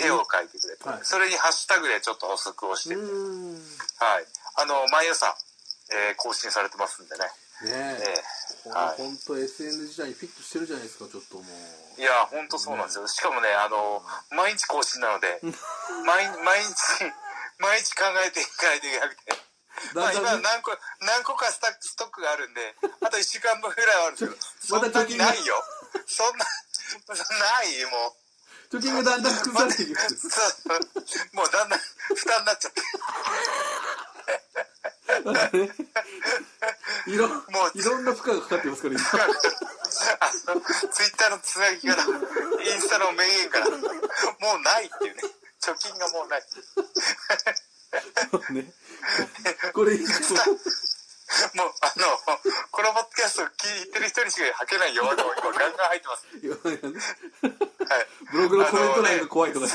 [0.00, 0.98] 絵を描いてくれて、はい。
[1.04, 2.96] それにハッシュタグでちょっと補足をして。
[2.96, 4.24] はい、
[4.56, 5.28] あの毎朝、
[5.92, 7.24] えー更新されてますんでね、
[7.68, 8.14] ねえ。
[8.66, 8.68] え。
[8.68, 8.96] ーはい。
[8.96, 12.00] 本当 SN 時代にフィットしてるじゃないですか、ちょっともう。
[12.00, 13.08] いや本当そうなんですよ。
[13.08, 15.40] しかもねあの毎日更新なので
[16.04, 17.12] 毎毎日
[17.58, 19.32] 毎日考えていかないといけなくて
[19.94, 24.28] まあ今何個、何個かスタック、ストックがあるんで、あと1週間分ぐらいはあるんです
[24.68, 25.54] けど、そんなにないよ。
[26.06, 28.16] そんな、ないも
[28.70, 29.38] 貯金がだんだんう。
[29.38, 30.28] 崩されていくそ
[30.74, 30.78] う
[31.36, 32.80] もうだんだん負担になっちゃって。
[37.06, 37.34] いろも
[37.74, 39.00] ういろんな負荷がかかってますから今
[40.90, 42.06] ツイッターのつなぎから、イ
[42.76, 43.80] ンスタの名言から、もう
[44.62, 45.22] ないっていうね。
[45.62, 46.42] 貯金がもうない。
[48.30, 48.66] そうね
[49.72, 50.14] これ以上
[51.54, 52.06] もう、あの、
[52.70, 56.26] このポッドキャストを聞いてる人にしか吐けない弱音が今ガンガン入ってます。
[57.82, 58.06] はい。
[58.30, 59.72] ブログのコメント欄が怖いとかね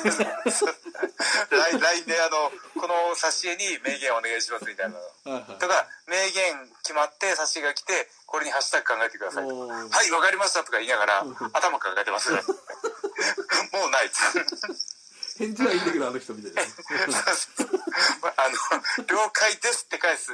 [1.51, 5.41] 来 LINE であの、この挿絵に名言お願いしますみたいなの。
[5.59, 9.51] とか、名言決まって挿絵が来て、これにハッシュタグ考えてくださいは
[10.07, 12.31] い、わかりましたとか言いながら、頭抱えてます。
[12.31, 14.11] もうない。
[15.37, 16.61] 返事はいいんだけどあの人みたいな
[19.21, 20.33] 了解ですって返す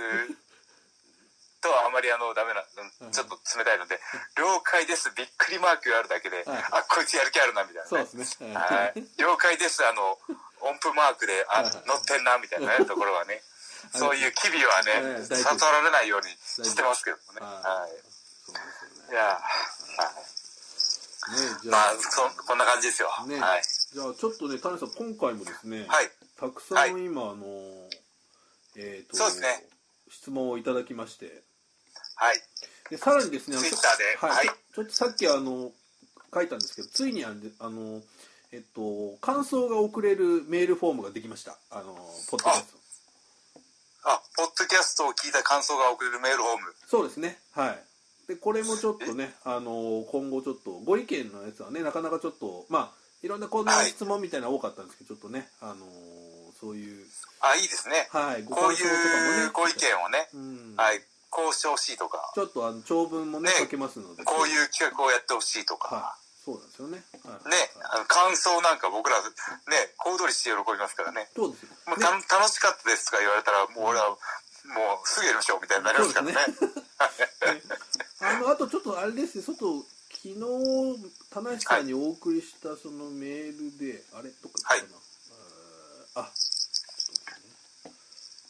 [1.60, 4.00] とはあまりあの、ダメな、うんちょっと冷たいので、
[4.38, 8.56] 了解です、びっくりマークがあるだけで、はいあ、こいつやる気あるな、みたいな、そうですね。
[8.56, 9.04] はい。
[9.18, 10.18] 了解です、あの、
[10.62, 13.42] 音符マークで、あ、はいはい乗ってんな、みたいなね、ところはね、
[13.94, 16.28] そういう機微はね悟られないように
[16.66, 17.40] してますけどもね。
[17.42, 17.92] はい。
[17.92, 19.14] い。
[19.14, 19.40] いや
[21.30, 21.82] ねねじーまあ。
[21.82, 23.10] ゃあ、そ、こんな感じですよ。
[23.28, 23.40] ね。
[23.40, 23.62] はい。
[23.94, 26.12] じゃあちょっとね谷さん今回もですねはい。
[26.40, 27.46] たくさん今あの
[28.78, 29.48] えっとそうですね。
[30.10, 31.44] 質問をいただきまして。
[32.16, 32.42] はい。
[32.90, 34.04] でさらにですねあのちょ Twitter で。
[34.18, 34.32] はい。
[34.32, 34.48] はい。
[34.48, 35.72] ちょっとさっきあの
[36.34, 37.30] 書いたんですけどついにあ
[37.70, 38.02] の
[38.52, 41.58] えっと感想が送れるメールフォームができました。
[41.72, 41.94] あの
[42.30, 42.78] ポッドキャスト。
[44.10, 46.74] あ、ポッドキャストを聞いた感想が送れるメールホーム。
[46.88, 47.40] そうですね。
[47.52, 47.80] はい。
[48.28, 52.92] でこれもちょっとねあの今後ちょっとご意見のやつはねなかなかちょっとまあ
[53.24, 53.88] いろんなこんなはい。
[53.88, 55.86] 質問みたいなの多かったんですけどちょっとねあの
[56.60, 57.06] そういう。
[57.42, 58.08] あ、いいですね。
[58.12, 59.44] はいごこう感想とかもね。
[59.44, 60.76] いうご意見をね、うん。
[60.76, 63.56] はい、こうしてほしいとか、ちょっとあの長文もねね。
[63.60, 64.24] 書けますので。
[64.24, 67.04] こういう企画をやってほしいとはか、いそうなんですよね。
[67.24, 67.50] はい。
[67.50, 69.26] ね、あの感想なんか僕ら、ね、
[69.98, 71.30] 小躍りして喜びますからね。
[71.36, 71.70] そうですよ。
[71.88, 72.06] もうね。
[72.06, 74.16] た楽しかったですとか言われたら、もう俺は、も
[75.04, 76.36] うすぐやりましょうみたいになりますからね。
[78.20, 80.36] あのあとちょっとあれですね外昨日
[81.30, 85.07] 田無さんにお送りしたそのメールで、あれどっか行ったかな、はい
[86.18, 87.54] あちょっと待ってね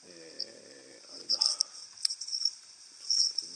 [0.07, 1.67] えー、あれだちょっ
[3.27, 3.51] と待って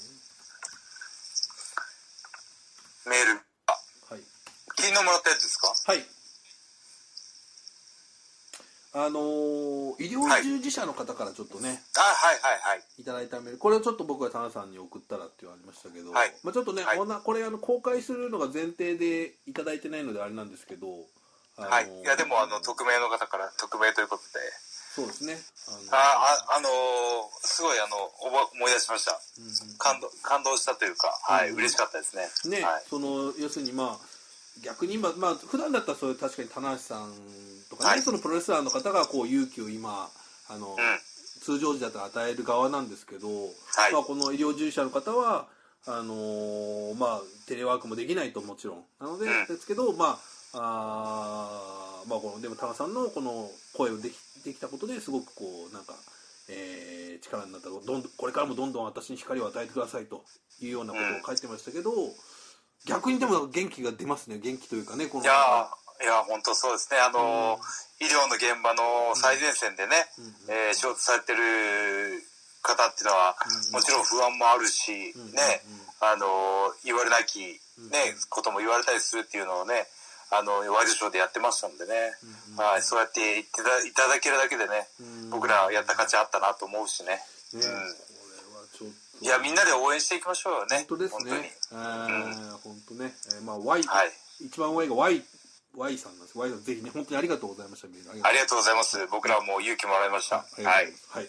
[3.08, 3.40] ねメール。
[3.68, 3.72] あ、
[4.14, 4.22] はい
[4.76, 5.74] 昨日もらったやつですか？
[5.88, 6.04] はい。
[8.94, 9.72] あのー
[10.04, 12.82] 医療従事者の方からちょっとね、あ、はいはいはい。
[12.98, 13.58] いただいたメール。
[13.58, 16.34] これをちょっと僕が田中さんに送ったらって言われましたけど、はい。
[16.44, 16.98] まあ、ちょっとね、はい。
[16.98, 21.06] これあの公開するのが前提でいただいてないのであれなんですけど、あのー
[21.58, 21.88] はい。
[21.88, 24.40] いや、でも、あの、匿名の方から、匿名ということで、
[24.94, 25.40] そうですね
[25.90, 25.96] あ、
[26.52, 29.18] あ、あのーすごい、あの、思い出しました。
[29.40, 32.60] うんうん感動、感動したというか、はい、うん嬉しかったですね。
[32.60, 32.84] ね、はい。
[32.90, 34.06] その要するにまあ
[34.66, 37.14] 逆に今まあ普段だったらそれ確かに田無さん
[37.70, 40.10] とかね、はいそのプロレスラーの方がこう勇気を今
[40.50, 40.78] あの、うん。
[41.42, 45.48] 通常時だと与える側なんですけど、はいまあ、この医療従事者の方は
[45.88, 55.94] あのーまあ、テレワークもできないともちろんなので、うんですけど、まああーまあ、このでも田中さんのこの声をできできたことですごくこうなんか、
[56.50, 60.24] えー力になったどんどんこれからもどんどん私に光を与えてくださいと
[60.60, 61.92] いうようなことを書いてましたけど、
[62.88, 65.24] 逆にでも元気が出ますね元気というかねこの。
[65.24, 66.98] いやーいや、本当そうですね。
[66.98, 70.50] あのー、医療の現場の最前線でね、うん。
[70.50, 71.38] えー仕事されてる
[72.64, 73.78] 方っていうのは、うん。
[73.78, 75.32] もちろん不安もあるし、うん。
[75.32, 75.62] ね、
[76.02, 79.86] あのー、言われなき、ねうん、ことも言われたりするっていうのをね、
[80.32, 81.94] あの、ワイドショーでやってましたんでね、
[82.56, 87.16] うんはい、そうやって言っていただけるだけでね、うん僕らやった価値あったなと思うしね。
[87.16, 87.20] ね、
[87.54, 88.90] うんこれはちょっ
[89.20, 90.78] といや、みんなで応援していきましょうよね。
[90.90, 91.52] 本当ですね。
[91.72, 94.12] えー本当ね、えーまあ Y、はい。
[94.42, 95.24] 一番上が Y
[95.78, 96.38] Y さんなんです。
[96.38, 99.08] Y さんぜひね本当にありがとうございましたありがとうございます。
[99.08, 100.38] 僕らも勇気もらいました。
[100.38, 100.86] はいござい。
[101.10, 101.28] はい。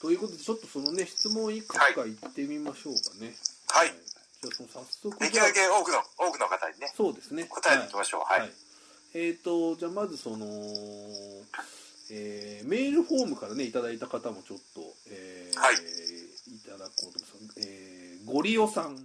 [0.00, 3.34] ということでちょっとそのね質問いくつか言ってみましょうかね。
[3.68, 3.92] はい
[4.42, 7.44] じゃあその早速できるだけ多くの、多くの方にね、そうですね。
[7.44, 8.20] 答えていきましょう。
[8.22, 8.50] はい。
[9.14, 10.46] えっ、とじゃあまずその、
[12.10, 17.60] えーメールフォームからねいただいた方もちょっと、えーはいいただこうと思います。
[17.60, 18.96] えーゴリオさん。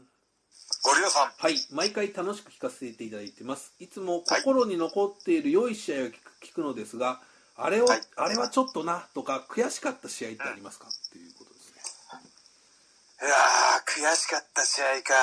[0.84, 1.32] ご利用さん。
[1.38, 3.74] はい、毎回楽しく聞かせていただいてます。
[3.80, 7.22] いつもはい心に残っている良い試合を聞く聞くのですが、
[7.56, 11.33] あれを、はいあれはちょっとなとか悔しかった試合ってありますか、っていう。
[13.24, 15.16] いやー、悔しかった試合か。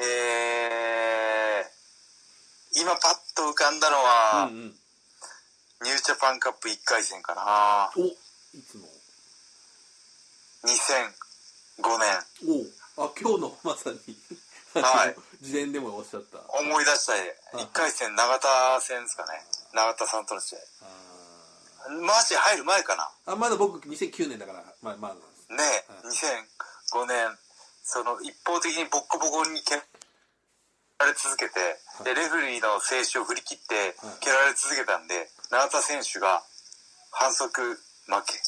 [0.00, 4.74] えー、今パッと浮かんだのは、うんうん。
[5.84, 7.92] ニュージャパンカップ1回戦かな。
[7.94, 8.16] お、い
[8.62, 8.88] つも。
[10.64, 12.56] 2005年。
[12.56, 12.72] おう。
[13.04, 13.98] あ今日のまさに。
[14.80, 15.44] はい。
[15.44, 16.38] 事前でもおっしゃった。
[16.58, 17.66] 思い出したはい。
[17.66, 19.44] 1回戦永田戦ですかね。
[19.74, 20.58] 永田さんとの試合。
[20.88, 23.10] あマジ入る前かな。
[23.26, 27.38] ーあまだ僕2009年だからまあまあね、は2005年
[27.84, 31.60] その一方的にボッコボコに蹴られ続けて、
[32.02, 34.18] でレフェリーの静止を振り切ってはい。
[34.20, 36.42] 蹴られ続けたんで永田選手が
[37.12, 37.78] 反則負
[38.24, 38.40] け。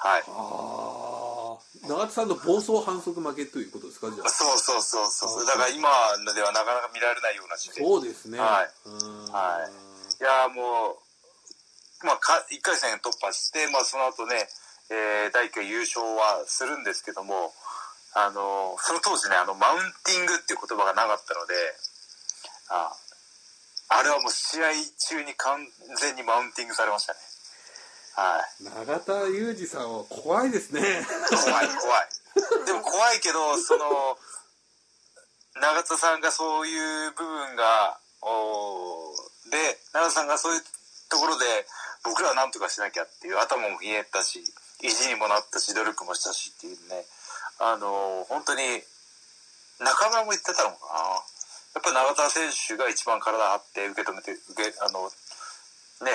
[0.00, 0.22] はい。
[0.28, 4.30] ああ永田さんの暴走反則負けということですかじゃあ。
[4.30, 5.42] そうそうそうそう。
[5.42, 5.90] あだから今
[6.24, 7.72] のではなかなか見られないような試合。
[7.74, 8.38] そうですね。
[8.38, 8.70] はい。
[8.86, 9.32] うん。
[9.32, 10.22] はい。
[10.22, 10.96] いやーも
[12.02, 14.48] う、まあ、か1回戦突破して、まあ、その後ね、
[14.90, 17.54] えー第1回優勝はするんですけども、
[18.14, 21.54] あのーその当時ね、あの、マウンティングっていう言葉がなかったので、
[22.70, 22.92] あ
[23.88, 24.70] あれはもう試合
[25.08, 25.66] 中に完
[26.00, 27.18] 全にマウンティングされましたね。
[28.14, 28.64] はい。
[28.86, 30.82] 永田裕二さんは怖いですね
[31.30, 32.08] 怖い 怖い
[32.66, 34.18] でも怖いけどその
[35.54, 40.64] 永田さんがそういう部分がおーで永田さんがそういう
[41.08, 41.66] ところで
[42.02, 44.44] 僕らは何とかしなきゃっていう頭もひねったし
[44.82, 47.04] 意地にもなったし努力もしたしっていうね。
[47.60, 48.60] あのー本当に
[49.80, 51.20] 中村も言ってたのかな。
[51.74, 55.06] やっぱ永田選手が一番体張って受け止めて受けあの
[56.04, 56.10] ね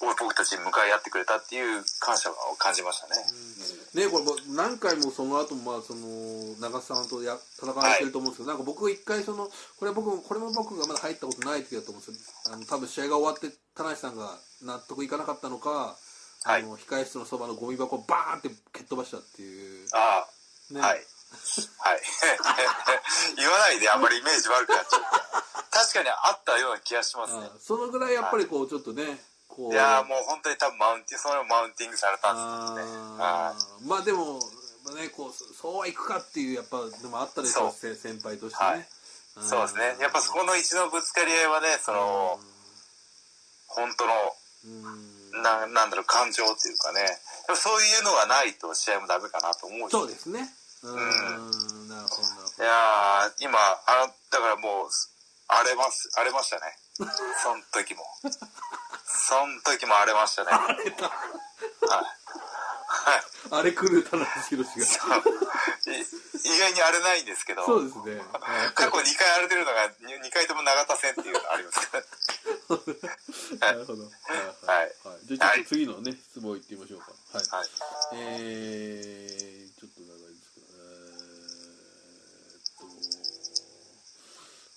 [0.00, 4.04] 僕たちに向かい合ってくれたっていう感謝を感じましたね。
[4.04, 15.96] ねこれ何回もその後もまあその長瀬さんとや戦われてると思うんですけど、なんか僕一回そのこれ僕もこれも僕がまだ入ったことない時だと思うんですけどあの多分試合が終わって田無さんが納得いかなかったのか、
[16.44, 16.62] はい。
[16.62, 20.28] あの控え室のそばのゴミ箱をバーンって蹴っ飛ばしたっていう、あ
[20.70, 20.80] ね。
[20.80, 20.96] あ、はい。
[20.96, 22.02] はい。
[23.36, 25.02] 言わないであんまりイメージ悪くなっちゃう。
[25.70, 27.50] 確かにあったような気がしますね。
[27.52, 29.72] あそのぐらいやっぱりこうちょっとねこう。
[29.72, 33.16] いやーもう本当に多分マウンティング、それをマウンティングされたんですよね。
[33.20, 34.38] あーまあでも、
[34.84, 38.88] まあね、こうそそうはいくかっていうやっぱでもあったでしょう先輩としてね、はい。
[39.42, 39.96] そうですね。
[39.98, 42.38] やっぱそこの一のぶつかり合いはね、その、
[43.66, 47.00] 本当の、うんななんだろう、感情っていうかね、
[47.56, 50.48] そういうのがないと試合もダメかなと思うしそうですね
[50.82, 54.88] うんなるほどなるほいやー、今、あの、だからもう、
[55.48, 56.78] 荒れます、荒れましたね。
[57.42, 58.04] その時も。
[59.06, 60.50] その時も荒れましたね。
[60.52, 62.23] はい。
[62.94, 63.22] はい。
[63.50, 64.88] どあれ狂う田中宏がい
[66.44, 68.22] 意外に荒れないんですけど、そうですね。
[68.74, 71.90] 過去2回荒れてるのが 2, 回とも永田戦っていうのがあります。
[71.90, 71.98] か
[73.60, 73.72] ら。
[73.72, 74.04] なるほど。
[74.04, 74.12] はい、
[75.04, 77.12] はいじゃあちょっと次のね質問いってみましょうか。
[77.32, 77.46] はい。
[77.48, 77.68] はい。
[78.12, 80.84] えー、ちょっと長いですけど、え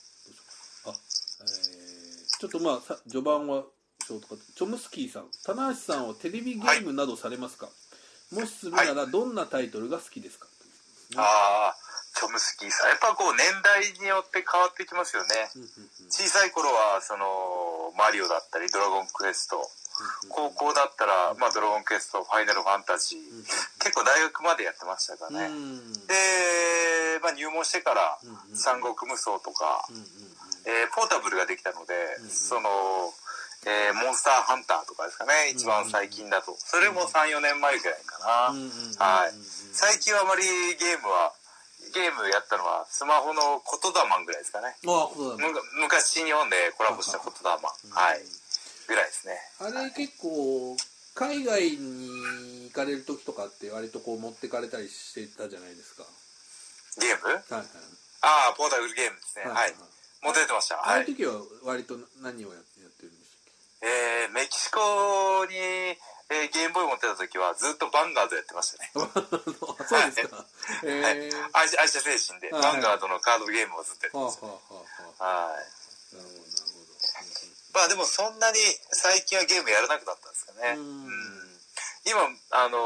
[0.04, 0.52] ー、
[0.82, 0.90] っと。
[0.92, 0.94] あ、
[1.42, 3.64] えー、ちょっとまあ、さ序盤は、
[4.06, 4.44] ショートカット。
[4.54, 7.68] チョムスキーさん、棚橋さんはテレビゲームなどされますか、
[8.32, 10.48] もしするなら、どんなタイトルが好きですか、
[11.16, 11.76] ああ、
[12.18, 12.90] チョムスキーさん。
[12.90, 15.50] やっぱこう年代によって変わってきますよね。
[16.10, 19.70] 小さい頃は、その、マリオだったり、ドラゴンクエスト。
[20.30, 23.44] 高校だったら、まあ、ドラゴンクエスト、ファイナルファンタジー。
[23.80, 25.46] 結構大学までやってましたからね。
[25.48, 28.20] うんで、まあ、入門してから
[28.54, 29.88] 三国無双とか、
[30.66, 32.70] えーポータブルができたので、うんその、
[33.66, 35.50] えーモンスターハンターとかですかね。
[35.50, 36.56] 一番最近だと。
[36.58, 39.44] それも34年前ぐらいかな、はいうん
[39.74, 41.34] 最近はあまりゲームは
[41.94, 45.10] ゲームやったのはスマホの言霊ぐらいですかねああ、
[45.82, 48.22] 昔新日本でコラボした言霊はい
[48.88, 50.76] ぐらいですねあれ結構
[51.16, 56.04] 海外に行かれる時とかって割とこう持ってかれたりしてたじゃないですか
[57.02, 57.66] ゲームはいはい
[58.22, 59.74] ああポータブルゲームですねはい、
[60.26, 63.17] もう出てましたああはいいう時は割と何をやってるんでし
[63.82, 64.80] えーメキシコ
[65.46, 68.92] に、えーゲームボーイ持ってた時はずっとバンガードやってましたね。
[68.94, 70.36] そうですか。
[70.38, 70.48] はい。
[70.84, 72.62] えー、愛愛車精神で、はい。
[72.64, 74.52] バンガードのカードゲームをずっとやってます、あは。
[74.52, 75.66] なるほどなる
[77.74, 78.58] まあでもそんなに
[78.92, 80.74] 最近はゲームやらなくなったんですかね。
[80.78, 81.06] うん。
[81.06, 81.62] うん。
[82.06, 82.78] 今、あの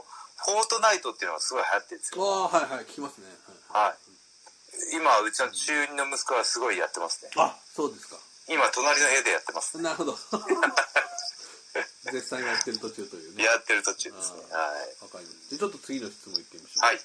[0.00, 0.14] ー
[0.44, 2.22] フォートナイトっていうのがすごい流行ってるんですよ。
[2.22, 2.84] はいはい。
[2.84, 3.32] 聞きますね。
[3.72, 3.96] はい。
[4.92, 7.30] 今、うちの中二の息子はすごいやってますね。
[7.34, 8.16] はいあそうですか
[8.48, 9.80] 今、隣の部屋でやってます。
[9.80, 10.16] なるほど
[12.12, 14.42] 絶賛やってる途中というねやってる途中ですね。
[14.52, 14.68] あは
[15.02, 16.86] わかりましたじゃあちょっと次の質問いってみましょうい。
[16.86, 17.00] はい。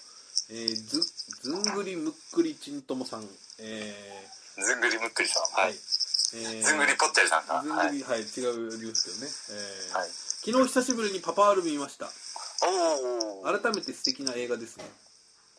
[0.51, 1.01] えー、ず
[1.41, 3.23] ずんぐりむっくりちんともさん
[3.59, 3.95] え
[4.59, 5.43] ずんぐりむっくりさん。
[5.43, 5.71] ー、はい。
[5.71, 7.61] えーずんぐりぽっちゃりさんか。
[7.63, 7.97] ずんぐはい。
[7.97, 10.09] りはい、違う理由ですけどね、えーはい
[10.45, 13.61] 昨日久しぶりにパパール見ましたおー。
[13.61, 14.83] 改めて素敵な映画ですね、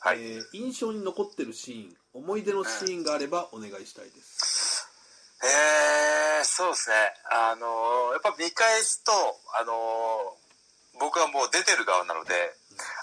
[0.01, 0.23] はい。
[0.23, 4.60] えー印象に残ってるシーン思い出のシーンがあればお願いしたいです、
[5.43, 6.97] えー、そうですね。
[7.31, 9.13] あのーやっぱ見返すと、
[9.59, 10.41] あのー
[11.01, 12.35] 僕はもう出てる側なので、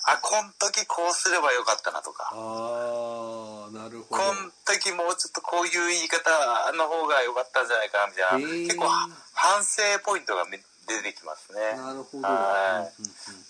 [0.06, 4.22] あ、こん時こうすればよかったなとか、ああなるほど。
[4.22, 6.30] こん時もうちょっとこういう言い方
[6.78, 8.70] の方が良かったんじゃないかなみたいな、へー。
[8.70, 8.86] 結構
[9.34, 11.76] 反省ポイントがめ出てきますね。
[11.76, 12.88] なるほど、は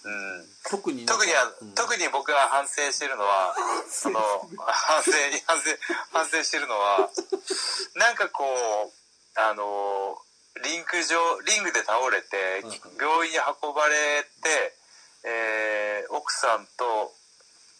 [0.05, 0.45] うんうんうんうん。
[0.65, 1.31] 特に特に
[1.75, 3.55] 特に僕が反省してるのは、
[3.89, 4.19] その、
[4.57, 5.11] 反省、
[5.45, 5.69] 反省、
[6.11, 7.09] 反省してるのは、
[7.95, 10.19] なんかこう、あの、
[10.63, 12.65] リンク上、リングで倒れて
[12.99, 14.75] 病院に運ばれて、
[15.23, 17.13] えー奥さんと、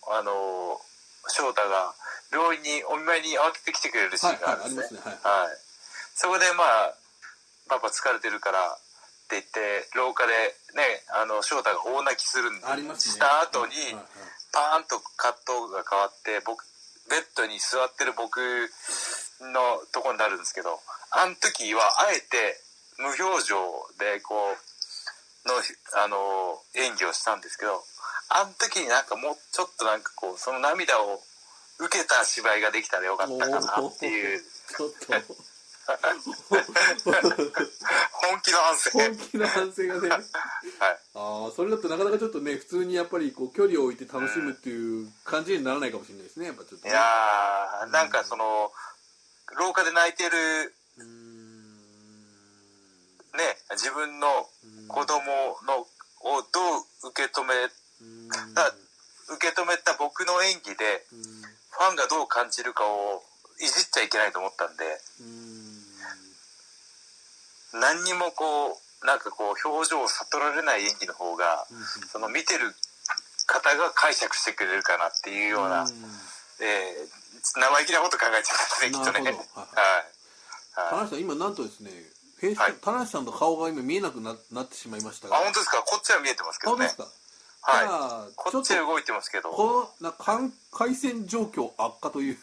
[0.10, 0.80] あの、
[1.30, 1.96] 翔太が
[2.32, 5.00] 病院にお見舞いに慌てて来てくれるシーンがあるんですね。
[5.04, 5.58] はい。
[6.16, 6.94] そこでまあ、
[7.68, 8.78] パパ疲れてるから
[9.28, 10.32] って言って、廊下で
[10.74, 13.14] ね、あの、翔太が大泣きするんありますね。
[13.16, 14.06] した後に、はいはい。
[14.54, 16.64] パーンとカットが変わって、僕、
[17.12, 20.80] ベッドに座ってる僕のとこになるんですけど、
[21.12, 22.60] あの時はあえて
[23.00, 23.56] 無表情
[24.00, 25.56] でこう、の、
[26.04, 27.84] あの、演技をしたんですけど、
[28.30, 31.22] あの時になんかもうちょっとなんかこう、その涙を
[31.80, 34.42] 受けた芝居ができたらよかったかなっていう、
[38.12, 38.98] 本気の反省。
[38.98, 39.08] はい。
[39.08, 40.10] 本気の反省がね。
[41.16, 46.92] ああそれだとなかなかちょっとね普通にやっぱりこう距離を置いて楽しむっていう感じにならないかもしれないですねやっぱちょっとね。
[46.92, 48.72] いやー、なんかその、
[49.58, 50.74] 廊下で泣いてる
[53.38, 54.28] ね、自分の
[54.88, 55.22] 子供
[55.68, 55.86] の
[56.26, 58.54] をどう受け止め、うーん。
[58.54, 58.74] だ
[59.30, 61.06] 受け止めた僕の演技で、
[61.70, 63.24] ファンがどう感じるかを
[63.60, 64.86] いじっちゃいけないと思ったんで、
[65.22, 65.57] うーん
[67.74, 71.68] 何にもこう、なんかこう、表情を悟られない演技の方が、
[72.12, 72.74] その見てる
[73.46, 75.88] 方が解釈してくれるかなっていうような、
[76.62, 79.22] えー生意気なこと考えちゃったね、きっとね。
[79.22, 81.06] はいはい。
[81.06, 81.92] 中さん今なんとですね
[82.42, 82.74] フェイス、はい。
[82.74, 85.82] 田中さんの顔が今見えなくななってしまいましたあ、が本当ですか？
[85.86, 86.88] こっちは見えてますけどね。
[86.88, 87.14] 本当です。
[87.14, 87.27] か？
[87.70, 88.34] はい。
[88.36, 89.50] こっちちょっとは動いてますけど。
[89.52, 92.38] このな感回線状況悪化という。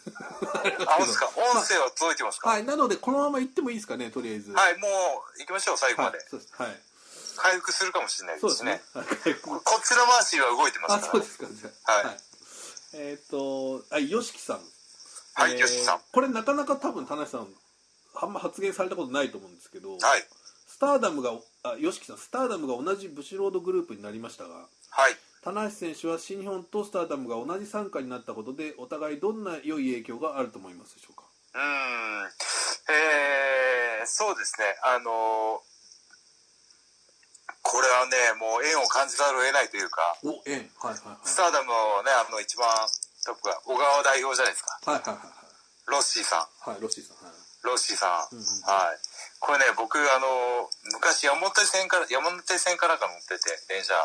[0.53, 1.25] あ、ですか？
[1.35, 2.49] 音声は届いてますか？
[2.49, 4.51] はいなのでこのまま行ってもいいですかねとりあえず。
[4.51, 6.19] はい、もう行きましょう、最後まで。
[6.19, 6.81] はいはい。
[7.37, 8.81] 回復するかもしれないですすね。
[8.93, 9.05] はい
[9.41, 11.23] ここっちのマーシーは動いてまあすから。
[11.23, 11.25] ね。
[11.35, 11.69] そうですか。
[11.69, 12.17] じゃあはい。
[12.93, 14.61] えっ、とはいよしきさん。
[15.33, 16.01] はいえーよしきさん。
[16.13, 17.47] これなかなか多分田中さん
[18.15, 20.27] あんま発言されたことないと思うんですけど、はい。
[20.67, 25.17] スターダムがあよしきさんスターダムが同じブシロードグループになりましたがはい。
[25.43, 31.23] 棚橋選手は新日本とスターダムが同じ参加になったことでお互いどんな良い影響があると思いますでしょうか？
[31.53, 32.31] うーん。
[32.95, 34.65] えー、そうですね。
[34.83, 35.75] あのー
[37.65, 42.69] これはね、もう縁を感じざるを得ないというか、おえんはいはいスターダムのね、あの一番
[43.25, 44.77] トップが小川代表じゃないですか。
[44.85, 45.33] はいはいはいはい
[45.89, 46.45] ロッシーさん。
[46.61, 47.33] はいはいロッシーさんはい
[47.65, 48.37] ロッシーさん。
[48.37, 49.01] うんうんはい。
[49.41, 53.97] これね、僕、あの、昔山手線から、山手線かなんか乗ってて、電車。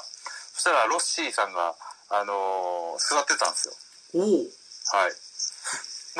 [0.60, 1.72] そしたら、ロッシーさんが、
[2.12, 3.74] あの座ってたんですよ。
[4.12, 4.44] おお
[4.92, 5.16] はい。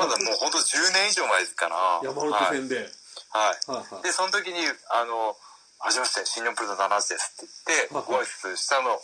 [0.01, 2.01] まだもう本当10年以上前かな。
[2.01, 2.88] 山手線で、
[3.28, 3.61] はい。
[3.68, 4.64] はい、はいで、その時に、
[4.97, 5.36] あの、
[5.76, 9.03] はじめまして、新日本プロの棚橋ですって言って、はいご挨拶したのを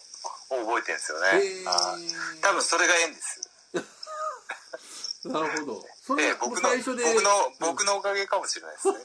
[0.64, 1.36] 覚えてるんですよね。
[2.40, 3.44] 多分それが縁です。
[5.28, 9.04] なるほどそれええ、僕の、僕の、うん僕のおかげかもしれないですね。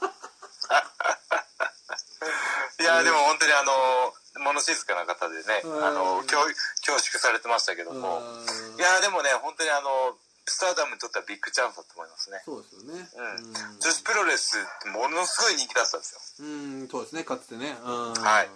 [2.80, 5.84] いや、でも本当にあの、物静かな方でね、うん。
[5.84, 6.38] あの、恐
[6.84, 8.78] 恐縮されてましたけども、うん。
[8.78, 10.16] いや、でもね、本当にあの、
[10.46, 12.42] スターダムにとってはビッグチャンスだと思いますね。
[12.44, 13.08] そうですよね。
[13.14, 13.78] うん。
[13.78, 14.58] 女子プロレス
[14.90, 16.46] ものすごい人気だったんですよ。
[16.46, 17.78] うんそうですねかつてね。
[17.82, 18.12] うん。
[18.14, 18.50] はい。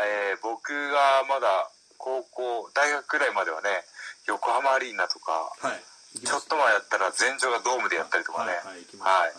[0.00, 3.84] えー僕がまだ高校、大学くらいまではね、
[4.26, 5.82] 横浜アリーナとか、はい。
[6.18, 8.52] ちょっと前やったら全場がドームでやったりとかね。
[9.00, 9.34] はい。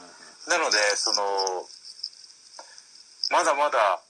[0.49, 1.23] なので、その、
[3.31, 4.02] まだまだ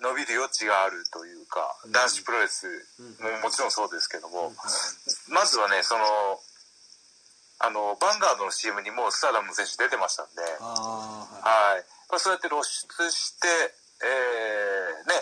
[0.00, 1.92] 伸びる余地があるというか、うん。
[1.92, 2.66] 男子プロレス
[2.98, 5.34] うんももちろんそうですけども、うん。
[5.34, 6.04] まずはね、その、
[7.60, 11.76] あの、バンガードの CM にもうスターダムの選手出てましたんで、はい。
[11.76, 11.84] はい。
[12.08, 13.46] まあ、そうやって露出して、
[14.00, 15.14] えー、ね、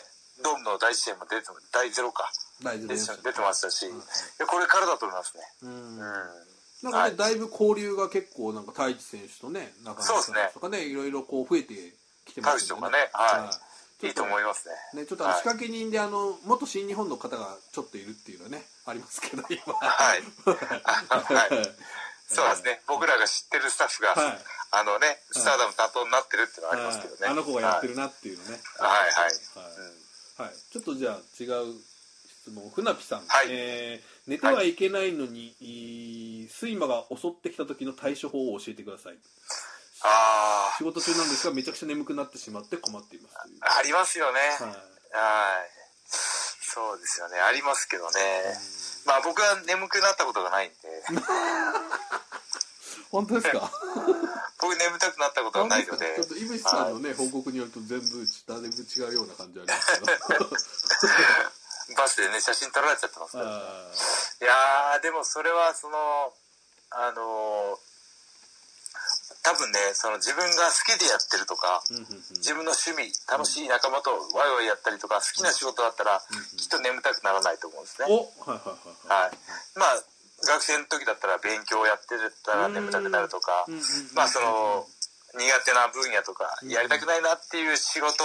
[0.43, 2.31] ドームの第一試合も出て、第ゼロか、
[2.62, 3.99] 大丈夫です出てましたし、うん。
[3.99, 4.03] い
[4.39, 5.43] やこれからだと思いますね。
[5.62, 5.99] うん。
[5.99, 6.01] うん。
[6.83, 7.16] なんかね、はい。
[7.16, 11.74] だいぶ交流が結構なんか太一選手とね中村選手とかねいろいろこう増えて
[12.24, 12.83] きてますよね。
[12.89, 13.11] ね。
[13.12, 13.67] はい
[14.03, 15.03] いいいと思いますね。
[15.03, 19.74] ね、ちょっと仕掛け人であの元新日本の方がちょっといるっていうのはねありますけど今。
[19.74, 20.22] はい。
[21.34, 21.74] はい。
[22.28, 22.82] そうですね。
[22.86, 24.44] 僕らが知ってるスタッフが、はい。
[24.70, 27.26] あのね、スターダム担当になってるっていうのはありますけどね。
[27.26, 28.61] あの子がやってるなっていうのね。
[28.78, 28.90] はい。
[28.90, 29.14] はい、はい。
[29.14, 29.32] はい。
[30.38, 30.44] うん。
[30.44, 31.74] はい、ちょっとじゃあ違う
[32.42, 33.46] 質問船木さん、はい。
[33.49, 39.14] えー寝てはいけないのに、いい睡魔が襲ってきた時の対処法を教えてください
[40.03, 44.40] あ仕事中なんですがめちゃくちゃ眠くなってしまって困っていますあ、ありますよね。
[44.40, 44.49] はい
[45.16, 45.70] はい。
[46.11, 47.38] そうですよね。
[47.40, 48.20] ありますけどね。
[49.07, 50.76] まあ僕は眠くなったことがないんで。
[53.11, 53.70] 本当ですか？
[54.61, 56.14] 僕眠たくなったことがないので。
[56.16, 59.92] ちょっと井口さんのね、報告によると全部だいぶ違うような感じあります
[60.28, 60.51] けど。
[61.96, 63.49] バスでね、写真撮られちゃってますから、い
[64.44, 66.34] やー、でもそれはその、
[66.90, 67.88] あのー
[69.49, 76.20] 多分ね、その自分が好きでやってるとか、ーうんうんうん自分の趣味、楽しい仲間とワイワイやったりとか、好きな仕事だったら、
[76.61, 78.12] きっと眠たくならないと思うんですね。
[78.12, 79.38] おはいはいはいはい。
[79.72, 80.05] まあ、
[80.44, 82.12] 学生の時だったら勉強やって
[82.44, 83.84] たら眠たくなるとかうんうんうん、
[84.14, 84.86] まあその、
[85.34, 88.20] 苦手な分野とか、やりたくないなっていう仕事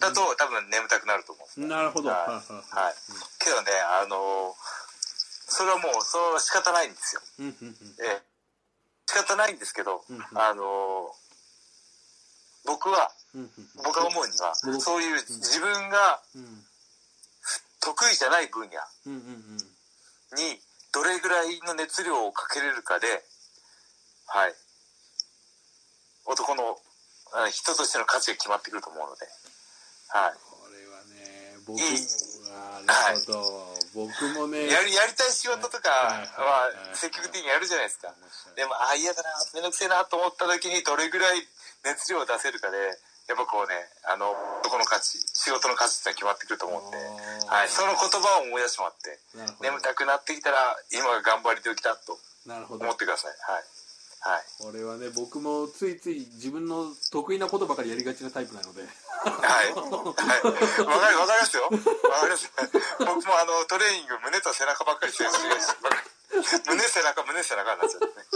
[0.00, 1.68] だと多分眠たくなると思うんですね。
[1.68, 2.08] なるほど。
[2.08, 2.94] ははいいはいはい。
[3.44, 4.56] けどね、あの
[5.48, 7.20] それはもう、それは仕方ないんですよ。
[7.40, 8.35] うんうんうんええ。
[9.06, 11.10] 仕方ないんですけどうんうん、あの
[12.66, 13.50] 僕は、うんうん。
[13.84, 16.64] 僕が思うにはうん、そういう自分がうん。
[17.80, 18.74] 得意じゃない分野
[20.34, 20.58] に
[20.92, 23.06] どれぐらいの熱量をかけれるかで、
[24.26, 24.54] はい。
[26.24, 26.76] 男の
[27.32, 29.28] あ人としての価値が決まってくると思うので、
[30.08, 30.34] はい。
[30.50, 31.96] これはね、僕もいい、
[32.86, 33.76] なるほど。
[33.94, 38.12] 僕もね、やり、やりたい仕事とかはいははいはい積極的にやるじゃないですか。
[38.54, 41.42] でも、も、あ、嫌だな、めんどくせえなと思った時にどれぐらい
[41.84, 42.76] 熱量を出せるかで、
[43.26, 43.74] やっぱこうね、
[44.06, 44.30] あの、
[44.62, 46.96] 男の価値、仕事の価値ってのは決まってくると思うんで、
[47.50, 47.68] あーはい。
[47.68, 49.18] その言葉を思い出してもらって、
[49.62, 52.92] 眠たくなってきたら、今が頑張り時だと思。
[52.92, 53.34] ってください。
[53.50, 53.64] はい。
[54.26, 54.44] はい。
[54.58, 58.82] これはね、僕もついつい自分の得意なことばかりやりがちなタイプなので。
[58.82, 59.30] は
[59.62, 59.70] い。
[59.70, 59.74] はい。
[59.74, 60.26] わか
[61.14, 61.62] る、わかりますよ。
[61.62, 62.50] わかります。
[62.98, 65.38] 僕もあの、トレーニング、胸と背中ばっかりしてるし、
[66.66, 68.26] 胸、背中、胸、背中になっちゃってね。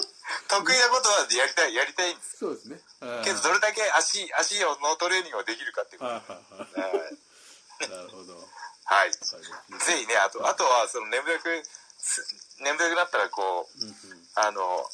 [0.47, 2.39] 得意なことはやりたい、やりたいんです。
[2.39, 2.79] そうですね。
[3.03, 6.33] はいけど、どれだけ足、足のトレーニングをできるかっていうこはいと。
[6.33, 6.95] はいはい。
[6.95, 7.91] はい。
[7.91, 8.39] なるほど。
[8.39, 9.11] はい。
[9.11, 11.63] はいぜひね、あと、あとは、その眠たく、
[11.99, 12.23] す
[12.63, 14.87] 眠たくなったら、こう、うんうんあの、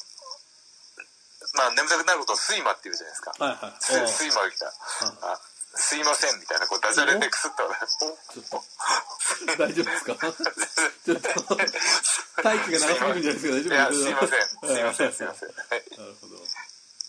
[1.57, 3.33] まあ、眠たくなることを睡魔って言うじゃないですか。
[3.39, 3.73] はいはい。
[3.81, 3.91] す
[4.23, 4.67] 睡魔が来た。
[5.33, 5.39] あ、
[5.75, 7.67] すいません、みたいな、こう、ダジャレでくすっと。
[9.57, 10.15] 大丈夫ですか？
[11.05, 11.29] ちょっと、
[12.43, 13.93] 大気が長すぎるんじゃないですか？
[13.93, 14.27] 大丈夫いや、すいません。
[14.29, 14.37] です
[14.67, 15.49] すいません、すいません。
[15.49, 16.37] はいなるほど。
[16.37, 16.41] ち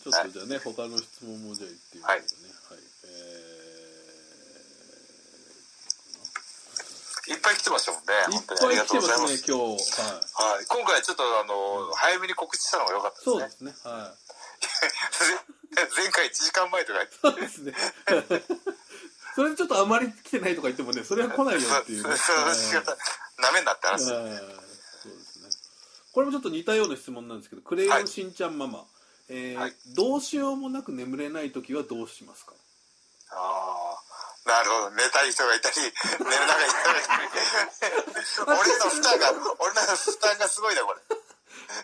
[0.08, 2.48] ょっとじゃあね、他の質問もじゃあ言ってみますね。
[2.70, 2.78] はい。
[3.04, 3.06] え
[7.28, 8.14] いっぱい来てましたもんね。
[8.28, 9.32] ー、いっ本当にありがぱい来てとうございます。
[9.32, 10.00] ますね、今日。
[10.00, 10.12] はい。
[10.56, 10.66] はい。
[10.66, 13.50] 今回ちょっと、あの、早めに告知したのが良かったですねそうで。
[13.50, 13.74] すね。
[13.84, 14.12] はい。
[15.96, 17.74] 前回1時間前とかそうですね。
[19.34, 22.16] それでちょっとあまり来てないとか言ってもね、それは来ないよっていうね。
[22.18, 22.84] そうそう
[23.38, 24.10] なめんなって話。
[24.10, 24.42] はいはいそ
[25.08, 25.50] うですね。
[26.12, 28.84] これもちょっと似たような質問なんですけど、クレヨンしんちゃんママ。
[29.28, 32.54] えーはいどうしようもなく眠れないときはどうしますか？
[33.30, 33.94] あ
[34.46, 34.90] あ、なるほど。
[34.92, 37.98] 寝たい人がいたり、寝れない人がいたり。
[38.46, 41.00] 俺の負担が、俺の負担がすごいな、これ。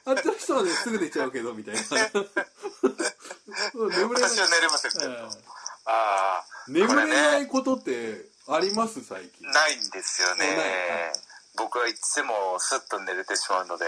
[0.07, 1.81] あっちの人はね、すぐ寝ちゃうけど、みたいな。
[3.75, 5.15] う ん眠れない私は寝れません、みたいな。
[5.17, 5.33] はい
[5.87, 9.05] ああ、眠れないことってあります？
[9.05, 9.47] 最近。
[9.53, 11.13] ないんですよね。
[11.57, 13.85] 僕はいつもスッと寝れてしまうので、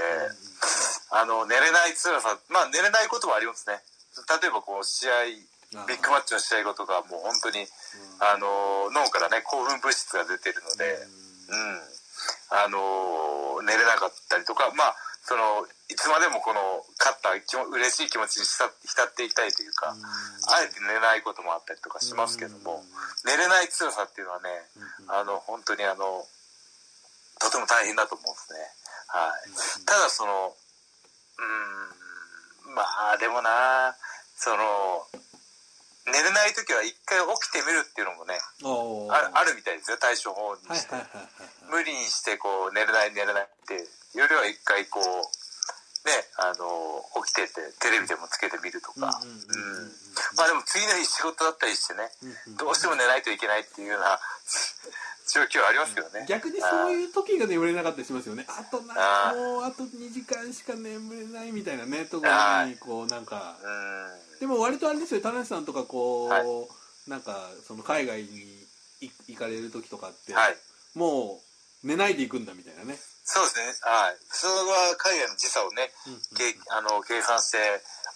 [1.10, 3.82] あの、寝れない辛さ、まあ寝れないこともありますね。
[4.40, 7.66] 例えばこう、試合、ビッグマッチの試合後とかもう本当に、
[8.20, 10.98] あの、脳からね、興奮物質が出てるので、
[11.48, 11.82] うん。
[12.50, 14.96] あの、寝れなかったりとか、まあ、
[15.26, 19.90] その、いつまでもこの、勝った気も、嬉しい気持ちに浸浸っていきたいというか、
[20.54, 22.84] あえて寝ないこともあったりとかしますけども、
[23.24, 24.48] 寝れない辛さっていうのはね、
[25.08, 26.24] あの、本当にあの、
[27.40, 28.58] とても大変だと思うんですね。
[29.08, 29.34] は
[29.82, 29.84] い。
[29.84, 30.54] ただその、
[32.68, 33.96] うーん、まあでもな、
[34.36, 35.08] その、
[36.06, 38.38] 寝れない時は一回起きてみるっていうのもね、
[39.10, 40.94] ああるみたいですよ、対処法にして。
[40.94, 41.28] はいはい
[41.66, 43.74] 無理にしてこう、寝れない寝れないって、
[44.16, 45.04] よりは一回こう、
[46.06, 49.18] ね、あの、起きてて、テレビでもつけてみるとか。
[50.36, 52.08] まあでも次の日仕事だったりしてね、
[52.56, 54.20] どうしても寝ないといけないっていうような
[55.26, 56.26] 状況はありますけどね。
[56.28, 58.94] 逆にそういう時が眠れなかったりしますよねあとな
[59.34, 64.40] もうあと2時間しか眠れないみたいなねところにこうなんかうん。
[64.40, 66.42] でも割とあれですよ田無さんとかこう、はい
[67.08, 68.28] なんかその海外に
[69.00, 70.56] 行行かれる時とかって、はい。
[70.94, 71.40] も
[71.84, 73.66] う寝ないで行くんだみたいなね、そうですね。
[73.82, 74.16] はい。
[74.30, 75.92] それは海外の時差をね、
[76.36, 77.58] けあの計算して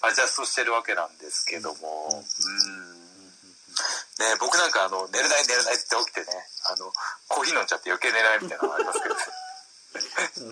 [0.03, 3.00] アジャストしてるわけなんですけども、うん。
[4.21, 6.29] ね、僕なんかあの寝れない寝れないって起きてね、
[6.69, 6.93] あの
[7.29, 9.17] コーヒー飲んじゃって余計寝れないみたいなのがありますけど。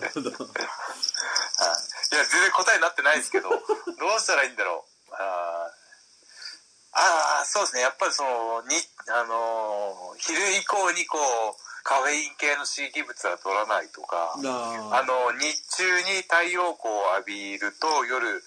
[0.01, 0.65] なるほどはい
[2.11, 5.13] いや、全然答えになってないですけど、どうしたらいいんだろう。
[5.13, 5.79] あー
[6.91, 7.81] あー、そうですね。
[7.81, 8.75] やっぱりその、に、
[9.13, 18.43] あのー昼以降にこう、カフェイン系の刺激物は取らないとか、ああの、日中に太陽光を浴びると夜、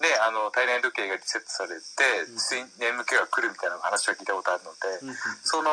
[0.00, 5.70] ね、あの、体内時計がリセットされて、睡眠気が来るみたいな話は聞いたことあるので、その、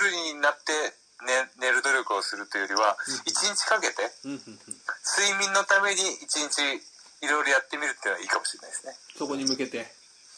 [0.00, 0.72] 夜になって
[1.58, 2.96] 寝寝る努力をするというよりは、
[3.26, 4.38] 一日かけて、睡
[5.38, 6.62] 眠のために一日
[7.22, 8.94] いろいろやってみるっていうのはいいかもしれないですね。
[9.18, 9.78] そこに向けて。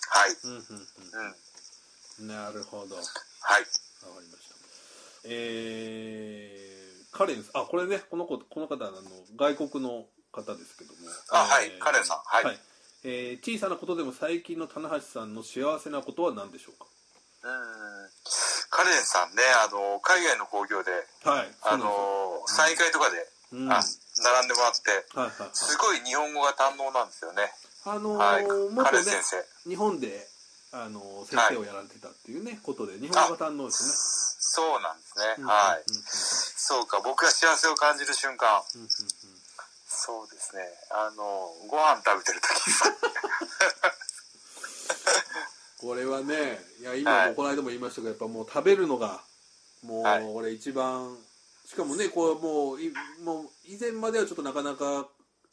[0.09, 0.37] はい。
[0.45, 2.95] うんうんなるほど。
[2.97, 3.09] わか
[3.41, 3.65] はい。
[3.65, 4.55] りました。
[5.25, 9.01] えー、カレンあこれねこの子この方あの
[9.37, 10.05] 外国の
[10.35, 10.99] 方ですけども
[11.31, 12.59] あはいえーカレンさんはい
[13.05, 16.87] えー小さなことでも最近の棚橋さんの幸せなことは何でしょうか？
[17.45, 18.09] うん。
[18.71, 20.91] カレンさんね、あの、海外の興行で、
[21.23, 27.53] はいあの、サイン会とかで、うんあ並んでもらって、はいはいはいすごい日本語が堪能なんですよね。
[27.85, 28.45] あのーはい。
[28.47, 29.69] 元ねカレン先生。
[29.69, 30.27] 日本で
[30.73, 33.93] あのー先生をやられてたっていうね、ことで日本語が堪能ですね
[34.57, 35.25] そうなんですね。
[35.39, 35.85] うんはい。
[35.87, 38.63] うんうんそうか、僕が幸せを感じる瞬間。
[38.75, 39.34] うんうんうん
[40.05, 40.63] そうですね。
[40.91, 42.51] あの、ご飯食べてる時
[45.81, 47.29] これはねいや今はい。
[47.31, 49.21] もこの間も言いましたけどやっぱもう食べるのが
[49.83, 50.25] もうはい。
[50.25, 51.17] 俺一番
[51.67, 52.93] しかもねこうもうい
[53.23, 55.07] もう以前まではちょっとなかなか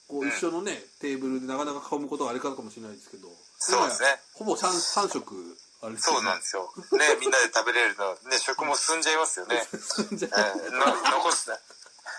[0.07, 3.29] こううん一緒のね、テーブルでなかなか囲むことがあれかもしれないですけど
[3.59, 4.07] そうですね。
[4.33, 6.73] ほぼ 3, 三食あれですそうなんでですよ。
[6.91, 9.63] ね、みんなで食べれるの、ね、食も進んじゃいますよね。
[9.71, 11.59] すじゃえーの残した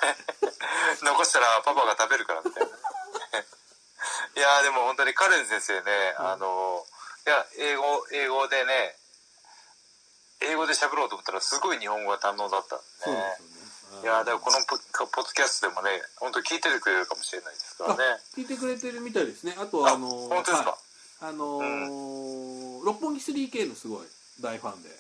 [1.03, 2.68] 残したらパパが食べるからみたいな。
[4.36, 6.84] いやーでも本当にカレン先生ね、あの
[7.26, 8.96] いや英語英語でね
[10.40, 12.82] 英語で喋ろうと思ったらすごい日本語が堪能だったね。
[12.82, 14.03] ですよね。
[14.03, 18.20] いやーだからこのポポッドキャストでもね本当聞いててくれるかもしれないですからね。
[18.34, 19.55] 聞いてくれてるみたいですね。
[19.59, 20.78] あとはああの本当ですか、はい。
[21.30, 24.07] あのー六本木 3K のすごい
[24.40, 24.90] 大ファンで、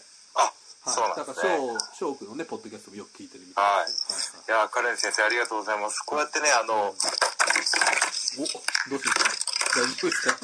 [0.84, 1.58] そうなんですね。
[1.94, 4.50] 翔翔くんのねポッドキャストもよく聞いてるみたいですい。
[4.50, 6.00] やーカレン先生ありがとうございます。
[6.02, 6.96] こうやってねあの、おどう
[7.64, 7.86] した？
[9.78, 10.38] 大丈夫ですか？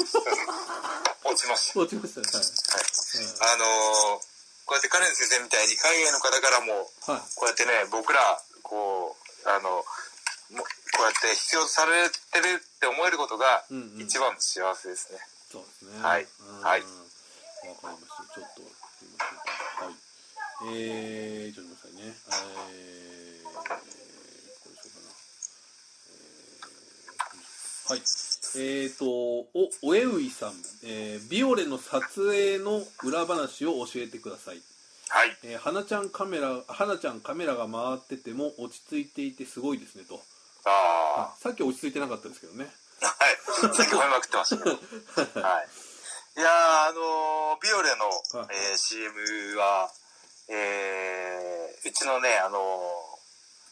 [1.30, 1.80] 落ちました。
[1.80, 2.26] 落ちましたね。
[2.32, 4.30] はい、あのー
[4.66, 6.72] こうやってカレン先生みたいに海外の方からも
[7.10, 9.82] はい、はいこうやってね僕らこうあの
[10.54, 10.66] もこ
[11.00, 13.64] うやって必要とされてるって思えることが
[13.98, 15.18] 一番の幸せですね、
[15.50, 16.02] そうですね。
[16.02, 16.26] はい。
[16.38, 16.60] うん。
[16.60, 16.82] はい。
[16.82, 18.34] わかりました。
[18.34, 18.62] ちょっと
[20.62, 22.60] えー、ちょっと待ってくださいね。
[22.72, 23.64] えー、こ
[24.68, 25.14] れでしょうかな
[26.04, 28.02] えー、はい。
[28.56, 29.46] えーとお
[29.82, 30.52] おえういさん、
[30.84, 34.60] えー、ビオレの撮影の裏話を教えてください。
[35.08, 35.36] はい。
[35.44, 40.20] えー、花ちゃんカメラ花ちゃんカメラが回ってても落ち着いていてすごいですねと。
[40.66, 42.66] ああさっき落ち着いてなかったですけどね。
[43.02, 43.76] あはい。
[43.76, 44.70] さっき褒めまくってましたけど。
[45.40, 45.68] はい。
[46.36, 48.06] いやーあのービオレの、
[48.40, 48.48] はい。
[48.50, 49.90] えー CM は
[50.50, 53.20] えーうちのねあのー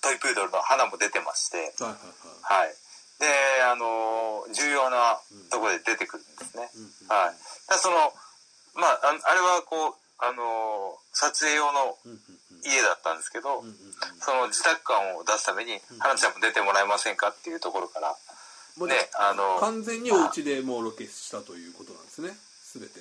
[0.01, 2.75] トイプードルの花も出てましてはいはいはいはい。
[3.19, 3.27] で、
[3.67, 5.19] あのー重要な
[5.51, 6.71] ところで出てくるんですね。
[6.75, 7.35] うんうんはい。
[7.69, 7.97] だその、
[8.79, 11.99] まあ、ああれはこう、あのー撮影用の
[12.65, 13.61] 家だったんですけど、
[14.23, 18.15] その自宅感を出すために、花ちゃんも出てもらえませんかっていうところから、
[18.79, 22.31] もうね、あのー完全にお家でもうロケしたということなんですね
[22.63, 23.01] すべて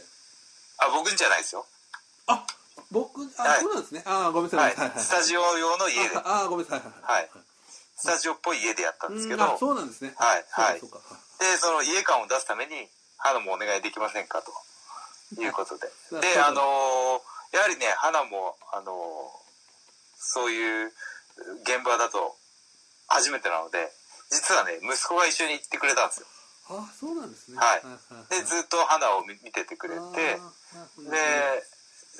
[0.79, 1.65] あ、僕んじゃないですよ。
[2.25, 2.43] あ
[2.91, 3.61] 僕あ、はい。
[3.61, 4.03] そうなんですね。
[4.05, 4.99] あーごめんなはさい、い。
[4.99, 6.79] スタジオ用の家で、ああーごめんなさい。
[6.79, 7.29] はいはい
[7.99, 10.13] スタジオっぽい家でやったんですけうんど、あそうなんですね。
[10.17, 10.79] はいはい。
[10.79, 10.85] で、
[11.57, 14.53] その家感を出すために、花もお願いできませんかと。
[15.41, 15.91] いうことで。
[16.13, 19.47] なで、あのーやはりね、花も、あのー
[20.19, 20.93] そういう
[21.63, 22.35] 現場だと
[23.07, 23.91] 初めてなので、
[24.29, 26.27] 実はね、息子が一緒に行ってくれたんですよ。
[26.69, 27.57] あそうなんですね。
[27.57, 27.81] はい。
[27.83, 27.97] は
[28.29, 30.39] いで、ずっと花を見見ててくれて、
[31.09, 31.63] で、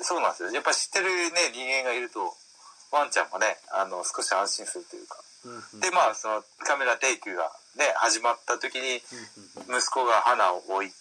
[0.04, 0.50] そうなんですよ。
[0.50, 2.34] やっぱ知ってるね、人間がいると、
[2.90, 5.16] ワンちゃんもね、あの、少し安心するというか。
[5.44, 5.80] うんうん。
[5.80, 9.02] で、まあ、そのカメラテイクがね、始まった時に、
[9.68, 10.94] 息子が花を置いて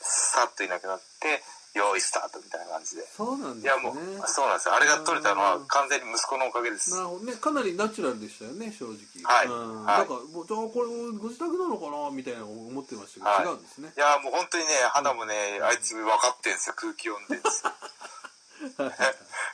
[0.00, 1.42] さっといなくなって
[1.74, 3.06] 用意スタートみたいな感じで。
[3.16, 3.62] そうなんですね。
[3.62, 4.74] いやもうそうなんですよ。
[4.74, 6.90] あれが撮れたのは完全に息子のおかげです。
[6.92, 7.24] なるほど。
[7.24, 8.98] ねかなりナチュラルでしたよね正直。
[9.24, 9.46] はい。
[9.46, 9.84] うん。
[9.84, 9.98] はい。
[10.00, 13.46] だからもうじゃあこれご自宅なのかなみたいな思ってましたけど、はい。
[13.46, 13.92] 違うんですね。
[13.96, 16.74] いやもう本当にね花もねあいつ分かってんすよ。
[16.76, 17.72] 空気読んでんですよ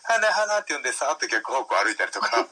[0.02, 2.46] 花花って呼んでさーっと逆方向歩いたりとか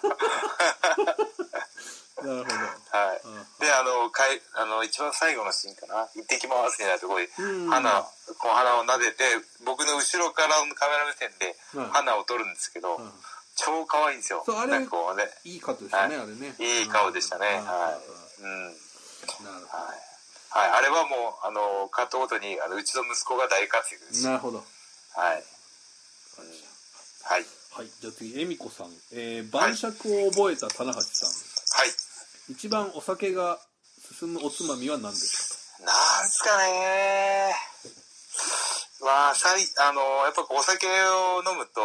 [2.22, 2.54] なるほど
[2.92, 3.20] はい
[3.60, 7.28] であのかいあの一番最後のシーンかな「行ってきます」みたいなところで
[7.68, 9.24] 花を撫でて
[9.64, 13.12] 僕の後ろからのカメラ目線ではい花を撮るんですけど、うん
[13.56, 17.46] 超可愛いんですよそうあれなんかこうねいいカットでしたね、はあれねいい顔でしたね。
[17.64, 18.42] はい。
[18.42, 18.64] うん。
[19.44, 19.96] なるほはい。
[20.50, 20.70] はい。
[20.78, 24.24] あれはもう、あの、カットごとに、あの、うちの息子が大活躍です。
[24.24, 24.64] なるほど
[25.14, 25.44] はい。
[26.42, 27.44] はい。
[27.72, 27.90] はい。
[28.00, 29.92] じゃあ次恵美子さん、えー、晩酌
[30.26, 31.30] を覚えた棚橋さん、
[31.80, 31.92] はい。
[32.52, 33.58] 一番お酒が
[34.18, 37.52] 進むおつまみは何ですなんすかね
[39.02, 41.82] まあ、さい、あの、やっぱお酒を飲むと、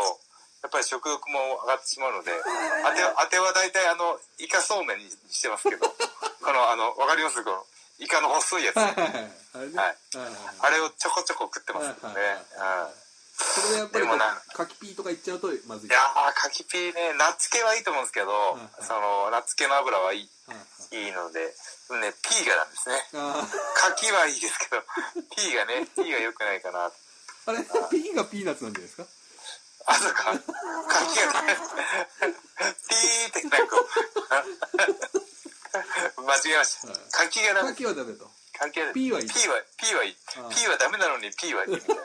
[0.64, 5.96] やっぱり食欲も上がってしまうので、あて、あては大体あの、イカそうめんにしてますけど、こ
[6.54, 7.44] の、あの、わかります？
[7.44, 7.66] この、
[8.00, 8.76] イカの細いやつ。
[8.76, 8.96] かはい
[9.54, 12.16] あれをちょこちょこ食ってますけどね。
[12.16, 13.01] はいはいはいうん
[13.42, 21.54] それでやっぱりこでもなう柿ピーとかいっちゃうとまずいいやー、柿ピーね、ナッツ系はいいと思うんですけど、はいその、ナッツ系の油はいい、はいはいいいので、ね、
[22.22, 22.96] ピーがなんですね。
[23.16, 24.82] あ柿はいいですけど、
[25.36, 26.88] ピーがね、ピーが良くないかな。
[26.88, 26.92] ー
[27.48, 29.06] あれピーがピーナッツなんじゃないですか？
[29.88, 30.24] あ、そうか。
[30.90, 31.58] 柿がね、
[32.88, 33.78] ピーってなんか
[36.22, 36.98] 間違えましたはい。
[37.12, 37.70] 柿がダメ。
[37.72, 38.30] 柿はダメと
[38.60, 38.94] 柿がダメ。
[38.94, 39.58] ピーはいいピーは、
[40.04, 40.16] いい。
[40.56, 42.04] ピーはダメなのにピーはいいみたいな。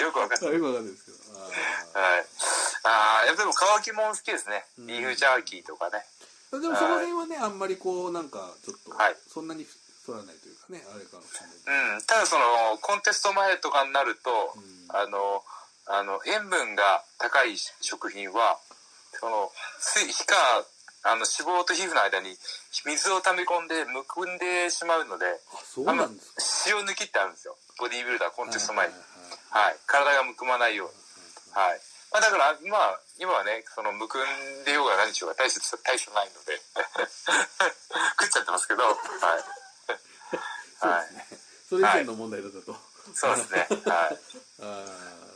[0.00, 0.54] よくわかんない。
[0.54, 2.26] よくわかんないですけどあはい。
[2.84, 4.64] ああ、やっぱでも乾きもん好きですね。
[4.78, 6.04] うんビーフジャーキーとかね。
[6.52, 12.02] ーでもその辺はねあんまりこうなんかちょっとはいそんなに太らないというかねあれかもしれないうん。
[12.06, 15.42] ただその、コンテスト前とかになると、うんあの、
[15.86, 18.58] あの、塩分が高い食品は、
[19.18, 20.34] その、水、皮下、
[21.02, 22.36] あの、脂肪と皮膚の間に
[22.84, 27.56] 水を溜め込んでむくんでしまうので、あそうなんですか塩抜きってあるんですよ。
[27.78, 29.02] ボディービルダーコンテスト前にはい。
[29.02, 29.16] はいはい
[29.56, 29.76] はい。
[29.86, 30.94] 体がむくまないように。
[31.54, 31.80] はい。
[32.12, 36.60] まあだから、まあ、今はね、その、むくんでようが何しようが大した、大したないので、
[38.20, 38.94] 食っちゃってますけど、はい。
[38.94, 39.46] はい。
[40.78, 42.76] そうですねそれ以前の問題だったと
[43.14, 43.66] そうですね。
[43.86, 44.18] はい。
[44.62, 44.84] あ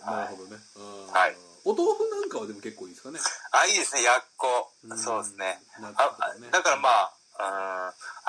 [0.03, 3.21] あなるほどねうんはいお豆腐なんかはでも結構いいですかね
[3.53, 4.95] あ、いいですね、やっこう。
[4.95, 5.61] んそうですね。
[5.79, 7.20] 納豆あだからまあ、うん、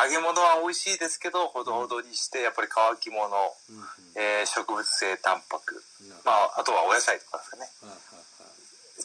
[0.03, 3.85] 揚げ物は美味しいですけど、ほどほどにして、やっぱり乾き物、うんうん。
[4.15, 5.83] えー植物性タンパク、
[6.25, 7.69] まあ、あとはお野菜とかですかね。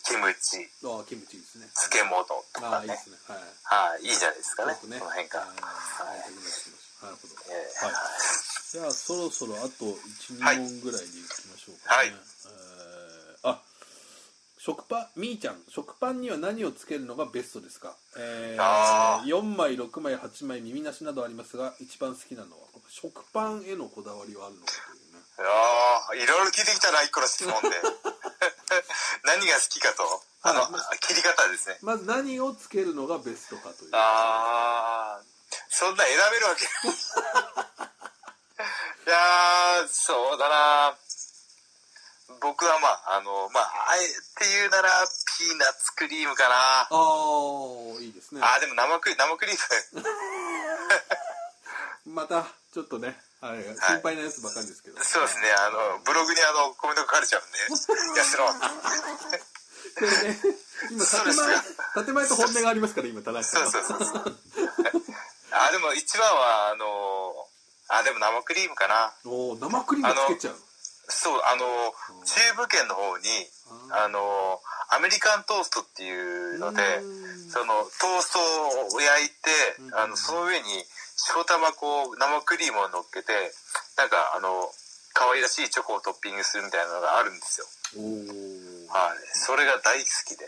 [0.05, 0.99] キムチ、はい。
[0.99, 1.67] ああキムチですね。
[1.75, 2.77] 漬物とあかね。
[2.77, 3.11] あいいです。
[3.11, 3.17] ね。
[3.27, 3.39] はい。
[3.93, 4.73] はい、いいじゃないですかね。
[4.73, 4.99] ね。
[4.99, 5.47] この辺から。
[5.47, 6.77] はい。
[8.77, 12.36] じゃあそろそろあと12はい問ぐらいでいきましょうかね、はい
[14.67, 27.69] 食パンみーちゃん食パンには何をつけるのがベストですか、えーあー4枚6枚8枚耳なしなどありますが一番好きなのは食パンへのこだわりはあるのかというねいやーいろいろ聞いてきたな、一個の質問で。
[29.23, 30.23] 何が好きかと。
[30.43, 30.67] あの、
[30.99, 31.79] 切り方ですね。
[31.83, 35.25] まず何をつけるのがベストかというあー、
[35.69, 36.65] そんな選べるわけ。
[39.07, 40.97] いやー、そうだな
[42.47, 44.07] 僕はまあ、あの、まあ、あえ
[44.39, 45.03] て言うなら、
[45.35, 46.87] ピーナッツクリームかな。
[46.87, 49.59] ああいいですねあー、でも生クリ生クリー
[49.99, 50.07] ム。
[52.15, 57.59] またちょっとねあれ心配なやつばかりですけど、そうですね、あの、ブログにあの、コメント書かれちゃうんで、
[58.15, 58.47] やすろ。
[58.47, 58.55] こ
[60.03, 60.39] れね
[60.93, 64.39] 今建前建前と本音がありますから今田中さそうそうそうそう。
[65.51, 67.49] あ、でも一番は、あの、
[67.89, 69.13] あ、でも生クリームかな。
[69.25, 70.66] おお生クリームつけちゃう
[71.09, 71.95] そう、あの、
[72.25, 73.25] 中部圏の方に、
[73.91, 77.51] あの、アメリカントーストっていうので、うん。
[77.51, 79.35] その、トーストを焼いて
[79.81, 79.95] う、ん。
[79.95, 80.85] あの、その上に、
[81.35, 83.33] 塩玉こう、生クリームを乗っけて、
[83.97, 84.71] なんか、あの、
[85.15, 87.67] 可愛らしいチョコをトッピングするみたいなのがあるんですよ。
[88.93, 89.19] はい。
[89.33, 90.45] それが大好きで。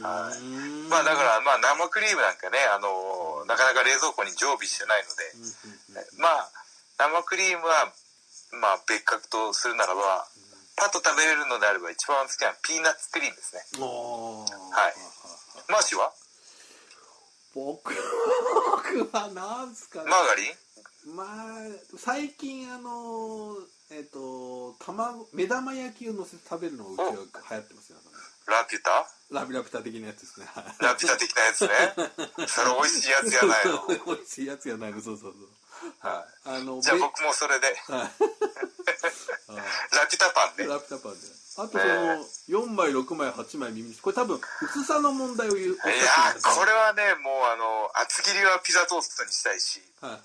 [0.00, 0.40] はい。
[0.88, 6.50] まあだから、まあ生クリームなんかね、あの、なかなか冷蔵庫に常備してないので、まあ、
[6.98, 7.92] 生クリームは、
[8.52, 10.26] まあ別格とするならば、
[10.76, 13.62] パッと食べれるのであれば一番好きなピーナッツクリームですね。
[13.84, 14.46] おは
[14.88, 14.94] い。
[15.68, 16.12] マーシーは？
[17.54, 17.92] 僕
[19.02, 20.10] 僕はなんすかね。
[20.10, 21.16] マーガリン？
[21.16, 21.26] まあ
[21.96, 23.56] 最近あの
[23.90, 27.16] えっ、と卵目玉焼きを乗せて食べるのがうちは流
[27.56, 27.98] 行ってますよ。
[28.46, 29.06] ラピュタ？
[29.30, 30.46] ラビラピュタ的なやつですね。
[30.54, 30.64] はい。
[30.78, 31.68] ラピュタ的なやつね。
[32.48, 33.86] それ美味しいやつやないの。
[34.06, 35.02] 美味しいやつやないの。
[35.02, 35.48] そうそうそう
[36.00, 36.58] はい。
[36.58, 38.10] あのべじゃあ僕もそれで、はい。
[39.48, 40.66] ラピュタパンね。
[40.66, 41.38] ラピュタパンで。
[41.58, 45.82] あとその4枚6枚8枚耳これ多分薄さの問題を言ういるや
[46.38, 50.22] これはね、もうあの、厚切りはピザトーストにしたいし、はいはい。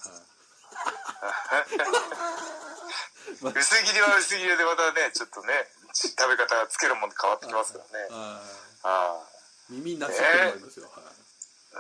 [3.50, 5.54] 薄切りは薄切りでまたね、ちょっとね、
[5.94, 8.06] 食べ方がつけるもんで変わってきますからね。
[8.12, 8.42] は
[8.84, 9.26] あ
[9.72, 9.74] い。
[9.74, 10.22] 耳なしって
[10.54, 11.06] 思いますよ、はい。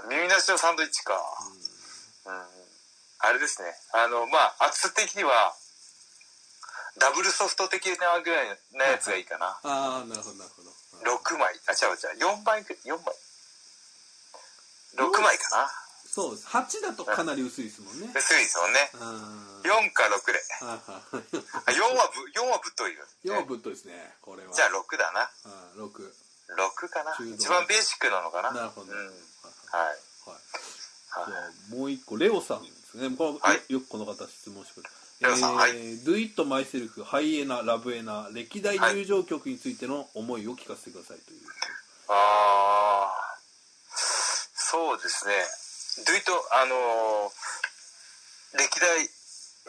[0.01, 0.09] あ。
[0.09, 1.13] 耳なしのサンドイッチか。
[2.25, 2.62] うん。
[3.23, 3.71] あれですね。
[3.95, 5.55] あの、まあ、厚さ的には、
[6.99, 9.57] ダブルソフト的なぐらいのやつがいいかな。
[9.63, 10.69] ああなるほどなるほど。
[11.07, 11.55] 6枚。
[11.65, 12.37] あ、違う違う。
[12.37, 13.15] 4枚く、4枚。
[14.99, 15.71] 6枚かな。
[16.05, 16.47] そうです。
[16.47, 18.11] 8だとかなり薄いですもんね。
[18.13, 18.91] 薄いですもんね。
[18.93, 19.61] うん。
[19.61, 20.43] 4か6で。
[20.61, 20.99] はいは。
[20.99, 21.23] い
[21.65, 24.53] あ4はぶ4はぶっといよ、4はぶっといですねこれは。
[24.53, 25.31] じゃあ6だな。
[25.77, 26.13] うん6
[26.53, 27.17] 6かな。
[27.33, 28.51] 一番ベーシックなのかな。
[28.51, 28.91] なるほど。
[28.91, 28.97] うん。
[28.99, 29.15] はい。
[29.73, 30.37] はい。
[31.09, 31.23] はい。
[31.23, 31.31] はい。
[31.31, 33.15] じゃあもう一個レオさんですね。
[33.17, 33.61] これ、はい。
[33.73, 34.89] よくこの方質問してくれ
[35.21, 35.71] レオさんはい。
[36.03, 41.39] Do It Myself ハイエナラブエナ歴代入場曲についての思いを聞かせてくださいという、
[42.09, 43.37] ああ
[44.55, 45.33] そうですね。
[46.05, 47.53] ドゥイトあのー
[48.53, 49.09] 歴代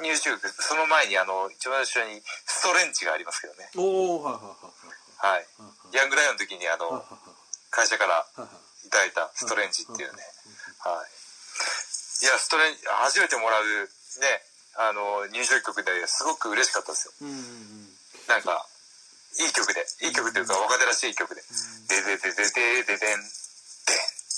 [0.03, 3.71] 入手曲その前にあの一番後ろにストレンチがありますけどね。
[3.77, 5.47] おおはいはいはいはい
[5.97, 7.19] ヤングライオンの時にあのはいはい
[7.71, 8.91] 会社からはいはいい。
[8.91, 10.23] ただいたストレンジっていうね。
[10.81, 11.07] はい
[12.25, 13.85] いやストレン初めてもらう
[14.25, 14.41] ね
[14.81, 17.15] あの入場曲ですごく嬉しかったですよ。
[17.21, 17.39] うんうんう
[17.85, 17.93] ん。
[18.25, 18.65] なんか
[19.37, 19.85] いい曲で。
[20.09, 21.45] いい曲というか若手らしい曲で
[21.93, 23.29] 「でででででででん」で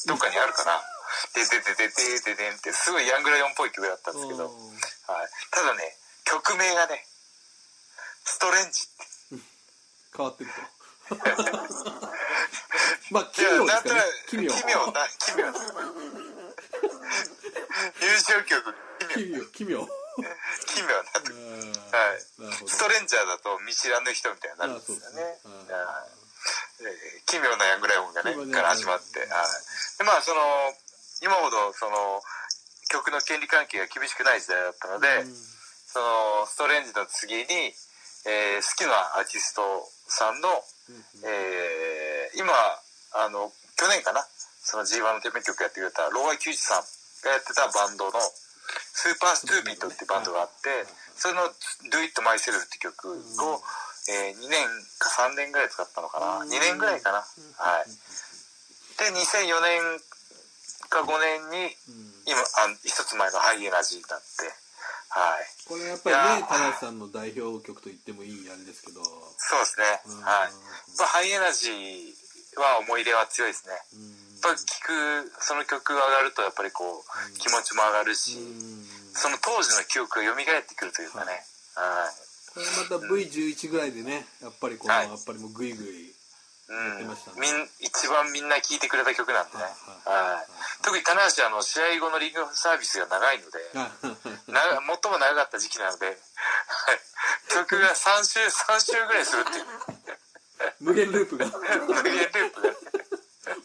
[0.07, 0.83] どっかにあるかな
[1.33, 4.53] 「でででででででん」ってすごいヤングライオンっぽい曲だったんですけど、はい、
[5.53, 7.07] ただね曲名がね
[8.27, 9.07] 「ストレンジ」って。
[10.17, 10.57] 変わってると。
[13.13, 14.03] まあ奇妙ですかね。
[14.29, 14.51] 奇妙。
[14.51, 15.61] 奇妙な奇妙な
[16.87, 18.75] 優勝曲。
[19.15, 19.45] 奇妙。
[19.53, 19.87] 奇妙。
[20.67, 21.33] 奇妙な曲。
[21.93, 22.69] はい。
[22.69, 25.39] ストレンジャーだと見知らぬ人みたいになるんですよね。
[25.45, 28.33] えー奇妙なヤングライオンがね。
[28.33, 29.29] 奇妙なから始まって、はい、
[29.99, 30.41] でまあその
[31.23, 32.23] 今ほどその
[32.93, 35.25] 曲の権利関係が厳しくない時代だったので、
[35.91, 37.75] そのストレンジの次に、
[38.29, 39.63] えー好きなアーティスト
[40.07, 40.49] さんの、
[41.27, 42.53] えー今
[43.19, 44.21] あの去年かな
[44.67, 46.83] その G1 のテーマ曲やってくれた LOW IQ 01さん
[47.23, 50.83] がやってたバンドの SUPER STUPID っていうバンドがあって
[51.15, 51.47] それの
[51.87, 53.63] 「Do It Myself」って曲を、
[54.11, 54.67] え2年
[54.99, 56.45] か3年ぐらい使ったのかな。
[56.45, 57.19] 2年ぐらいかな。
[57.57, 57.91] はい。
[58.99, 60.01] で2004年
[60.91, 62.15] か5年にうん。
[62.27, 62.45] 今あ
[62.85, 64.53] 一つ前のハイエナジーになって
[65.09, 65.47] はい。
[65.69, 69.03] これやっぱりね田中さんの代表曲と言ってもいいあれですけど。
[69.39, 70.03] そうですね。
[70.07, 70.23] うん。
[70.23, 70.43] はい。
[70.43, 70.53] やっ
[70.99, 73.75] ぱハイエナジーは思い入れは強いですね
[74.41, 78.85] ぱ聴くその曲が上がるとやっぱりこう気持ちも上がるしうん。
[79.17, 81.41] その当時の記憶が蘇ってくるというかね。
[81.75, 82.27] はい。
[82.53, 85.09] これまた V11 ぐらいでねやっぱりこの、はい。
[85.09, 86.13] やっぱりもうグイグイ
[86.69, 87.15] うん。
[87.79, 89.63] 一番みんな聴いてくれた曲なんでね、
[90.83, 93.93] 特に棚橋あの試合後のリングサービスが長いので最
[94.51, 96.17] も長かった時期なので、はい。
[97.55, 99.65] 曲が3週3週ぐらいするっていう。
[100.81, 101.47] 無限ループが。
[101.87, 102.75] 無限ループが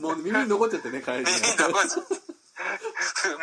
[0.01, 1.25] もう耳に残っちゃってね帰りに。
[1.25, 2.03] 耳に残っちゃ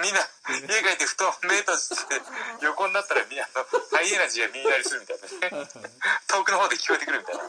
[0.02, 0.20] みんな
[0.66, 2.20] 家帰って布団目閉じて
[2.62, 5.70] 横になったらみんなあのハイエナジーが耳鳴りするみたいなね。
[6.26, 7.42] 遠くの方で聞こえてくるみたいな。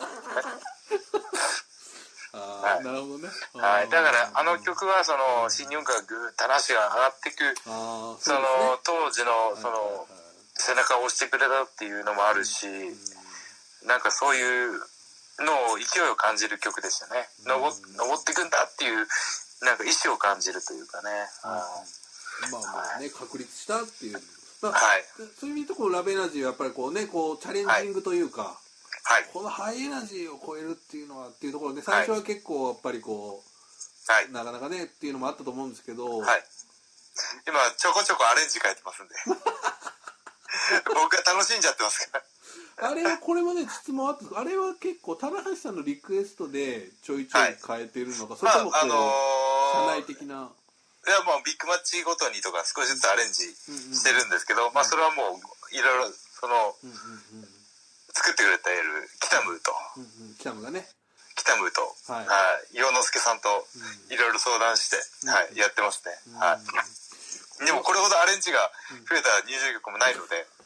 [2.33, 2.83] はい。
[2.85, 3.29] なるほどね。
[3.53, 10.07] はい、だからあのあ曲はその新日本からぐーっと話が上がっていくあーその当時のその
[10.55, 12.67] 背中を押してくれたっていうのもあるし
[13.85, 14.81] なんかそういう
[15.45, 17.29] のを勢いを感じる曲でしたね。
[17.45, 19.07] 登登っていくんだっていう
[19.61, 21.09] なんか意志を感じるというかね。
[21.43, 21.63] は
[22.47, 22.51] い。
[22.51, 24.19] まあまあね確立したっていう、
[24.61, 25.03] まあはい。
[25.39, 28.59] そういう意味でこうラブエナジーはやっぱりこうねこうチャレンジングというか、
[29.03, 29.25] はい。
[29.33, 33.43] このハイエナジーを超えるっていうのはっていうところで最初は結構やっぱりこ
[34.09, 36.41] はい、うなかなかねっていうのもあったと思うんですけど、はい、
[37.45, 39.13] 今ちょこちょこアレンジ書いてますんで。
[40.85, 42.23] 僕が楽しんじゃってますから
[42.81, 44.25] あれはこれもね質問あった。
[44.25, 49.01] んですあれは結構棚橋さんのリクエストでちょいちょい変えてるのか、それともこう、まあ
[49.83, 50.49] あの社ー内的な？
[51.05, 57.49] いやもうビッグマッチごとにとか少しずつアレンジしてるんですけど、まあそれはもういろいろそのうんうんうん
[58.11, 59.71] 作ってくれている北ムーと。
[59.97, 60.87] うんうん北野がね。
[61.39, 62.27] 北ムーと、はい。
[62.27, 62.35] は
[62.75, 63.47] い、洋之助さんと
[64.11, 64.99] いろいろ相談して、
[65.31, 68.59] はい、やってますね、はい、でもこれほどアレンジが
[69.07, 70.58] 増えた入場曲もないので、はい、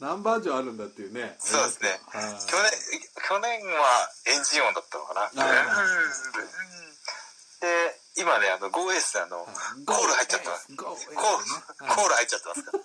[0.00, 1.36] 何バージョンあるんだっていうね。
[1.38, 2.00] そうですね。
[2.12, 2.70] はい去年
[3.24, 5.34] 去年はエンジン音だったのかな、ー
[7.64, 10.68] で今ねあの GoS あの、はいコール入っちゃってます。
[10.76, 11.16] コール、ね。
[11.16, 12.78] コール入っちゃってますから。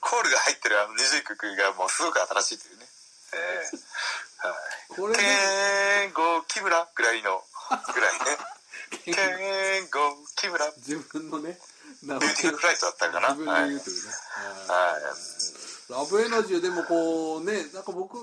[0.00, 2.86] コールが入ってるあの二重曲がもうすごく新しいというね。
[3.32, 4.94] ええはい。
[4.96, 5.22] これね。
[5.22, 7.44] ケンゴ木村ぐらいの
[7.94, 8.18] ぐらいね
[9.04, 9.14] ケン
[9.90, 10.66] ゴ木村。
[10.66, 11.58] ビ自分のね
[12.02, 14.10] 名ューティフルフライトだったかな自分ではい、言うというね、
[14.68, 15.92] はい。
[15.92, 18.16] ラブエナジーでもこうねなんか僕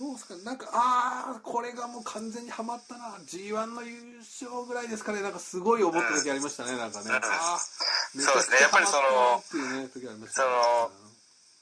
[0.00, 3.14] どうですかなんかああこれがもう完全にはまったな。
[3.30, 5.22] G1 の優勝ぐらいですかね。
[5.22, 7.20] なんかすごい思った時ありましたねなんかね、あ
[7.56, 8.58] あそうですね。
[8.60, 9.38] やっぱりその
[9.80, 9.88] ね
[10.28, 10.90] その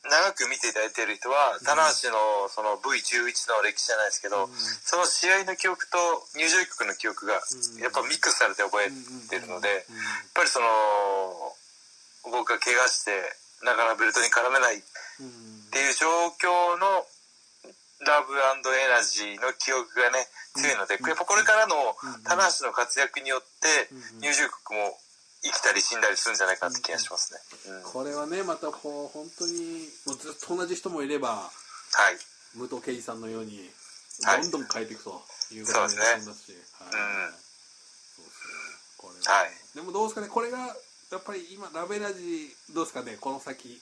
[0.02, 4.50] 長く見ていただいている人は、棚橋のその V11 の歴史じゃないですけど、
[4.82, 5.98] その試合の記憶と
[6.34, 7.38] 入場曲の記憶が
[7.78, 8.90] やっぱミックスされて覚え
[9.30, 9.82] てるので、やっ
[10.34, 10.66] ぱりその、
[12.30, 13.14] 僕が怪我して、
[13.62, 14.82] なかなかベルトに絡めないっ
[15.70, 16.06] ていう状
[16.42, 17.06] 況の
[18.02, 20.26] ラブエナジーの記憶がね、
[20.58, 21.94] 強いので、やっぱこれからの
[22.24, 24.98] 棚橋の活躍によって、入場曲も
[25.42, 27.40] 生きたり死んだりするんじゃないかって気がしますね。
[27.76, 27.82] うん。
[27.92, 31.50] これはねまたこう本当にもうずっと同じ人もいればは
[32.10, 32.18] い。
[32.56, 33.70] 武藤敬司さんのように
[34.24, 34.42] はい。
[34.42, 35.22] どんどん変えていくと
[35.52, 36.90] いうことになりますし、はい。
[36.90, 36.96] です
[37.32, 38.28] ね。
[38.98, 39.50] これは、はい。
[39.74, 40.28] でもどうですかね？
[40.28, 43.16] これがやっぱり今ラベラジーどうですかね？
[43.20, 43.80] この先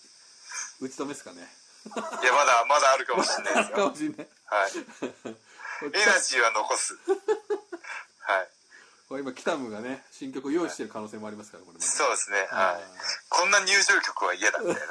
[0.80, 1.46] 打ち止めですかね？
[1.86, 1.88] い
[2.26, 3.88] や、まだ、まだあるかもしれないですかよ。
[3.90, 4.28] もしれない。
[4.46, 4.70] はい。
[5.96, 6.94] エナジーは残す。
[8.18, 8.48] はい。
[9.10, 12.46] これ今キタムがね新曲を用意してる可能性もありますからこれそうですね。
[12.48, 12.82] はい。
[13.28, 14.86] こんな入場曲は嫌だみたいなね。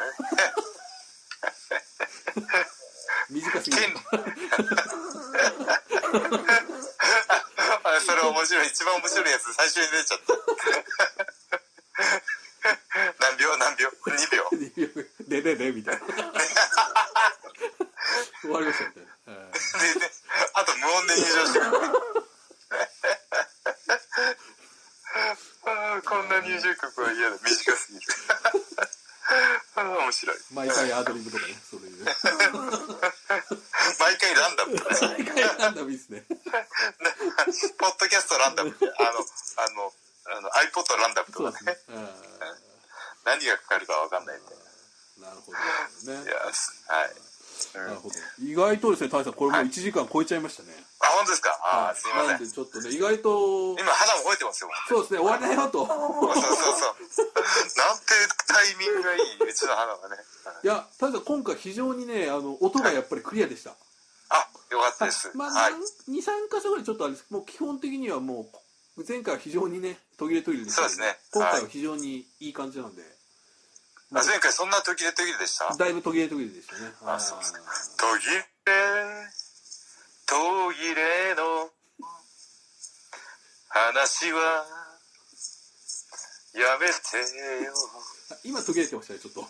[3.31, 3.83] 短すぎる
[8.03, 8.67] それ面白い。
[8.67, 10.35] 一番面白いやつ最初に出ちゃった。
[13.23, 13.55] 何秒？
[13.55, 14.43] 何秒 ?2 秒。
[15.29, 16.01] でででみたいな
[18.43, 19.11] 終わりましたみたいな、
[20.55, 22.19] あと無音で入場してくる。
[25.65, 27.37] あーこんな入場曲は嫌だ。
[27.37, 28.05] 短すぎる。
[29.77, 30.37] 面白い。
[30.51, 32.15] 毎回アドリブとかねそういう毎
[34.17, 34.75] 回ランダム。
[34.75, 36.25] 毎回ランダムいいっすね
[37.77, 38.75] ポッドキャストランダム。
[38.97, 39.93] あの、あの、
[40.37, 41.71] あの iPod ランダムとかね。
[41.71, 41.77] ね
[43.25, 45.57] 何がかかるかわかんないみたなるほど
[46.11, 46.23] ねな。
[46.23, 47.11] いや、すはい。
[47.11, 47.29] うん
[47.73, 51.59] なるほど意外とですね大さんこれもう1時間超えちゃいましたね、あ、本当ですか？
[51.61, 52.27] あー、はいすいません。
[52.29, 54.68] なんでちょっとね意外と今肌も吠えてますよ。
[54.89, 55.85] そうですね終わりだよと。
[55.85, 57.25] そうそうそう。
[57.25, 58.05] なんて
[58.47, 60.17] タイミングがいい、うちの肌はね。
[60.63, 60.67] い。
[60.67, 63.75] や大さん今回非常にねあの音がやっぱりクリアでした、
[64.29, 65.31] あ、よかったです。
[65.37, 65.73] まあ、はい。
[65.73, 65.77] 23
[66.49, 67.25] 箇所ぐらいちょっとあれです。
[67.29, 68.49] もう基本的にはも
[68.97, 71.17] う前回は非常にね途切れ途切れでしたけどそうですね。
[71.31, 73.03] 今回はは非常にいい感じなんで、
[74.11, 75.71] あ前回そんな途切れ途切れでした？
[75.77, 76.91] だいぶ途切れ途切れでしたね。
[77.05, 77.53] あそうです
[77.95, 78.43] 途切れ、
[80.25, 81.69] 途切れの
[83.69, 84.65] 話は
[86.53, 86.93] やめて
[87.63, 87.73] よ。
[88.31, 89.45] あ今途切れてましたねちょっと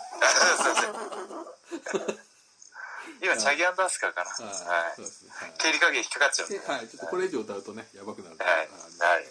[3.22, 4.32] 今、チャギアンダースカーかな。
[4.32, 5.06] はいはいそう。
[5.06, 6.60] ですねはい経理加減引っかかっちゃうんで。
[6.60, 8.38] ではい、ちょっとこれ以上歌うとね、やばくなる。
[8.40, 9.28] はいはい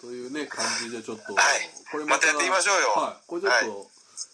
[0.00, 3.90] というね、感じでちょっと、はいこれまたやっていきましょうよはい、これちょっと、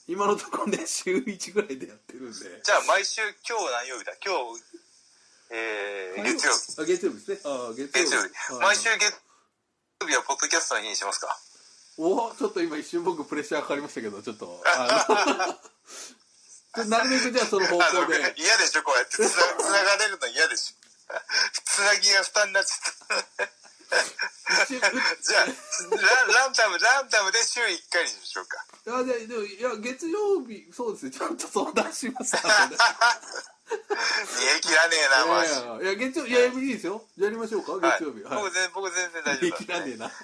[0.08, 2.62] 今のところね、週1ぐらいでやってるんで。
[2.62, 4.14] じゃあ、毎週、今日何曜日だ？
[4.24, 4.62] 今日、
[5.50, 6.80] えー、月曜日。
[6.80, 7.40] あ、月曜日ですね。
[7.44, 7.92] あ、月曜日。
[7.92, 8.52] 月曜日。
[8.54, 9.27] はい毎週月
[10.00, 11.26] 曜日はポッドキャストにしますか
[11.98, 14.62] おちょっと今一瞬僕プレッシャーかかりましたけど、ちょっと、
[16.86, 18.34] なるべくじゃあその方向で。
[18.38, 21.14] 嫌でしょこうやってつなつながれるの嫌でしょ
[21.64, 22.78] つなぎが負担になっちゃっ
[23.08, 23.48] た。
[24.68, 25.52] じゃあ、ラ
[26.46, 28.64] ランダム、ランダムで週1回にしましょうか。
[28.86, 32.36] いや、ででもいや、月曜日、そうですね、ちょっと相談します。
[32.36, 32.78] 後で煮え
[34.60, 35.52] 切らねえな、マジ。
[35.84, 37.04] いや月曜日、いや、いいですよ。
[37.18, 38.22] やりましょうか、はい月曜日。
[38.24, 40.10] はい僕全然、僕全然大丈煮夫切らねえな。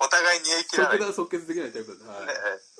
[0.00, 0.98] お互い煮え切らない。
[0.98, 2.04] 即断即決できないタイプだ。
[2.12, 2.32] はいね。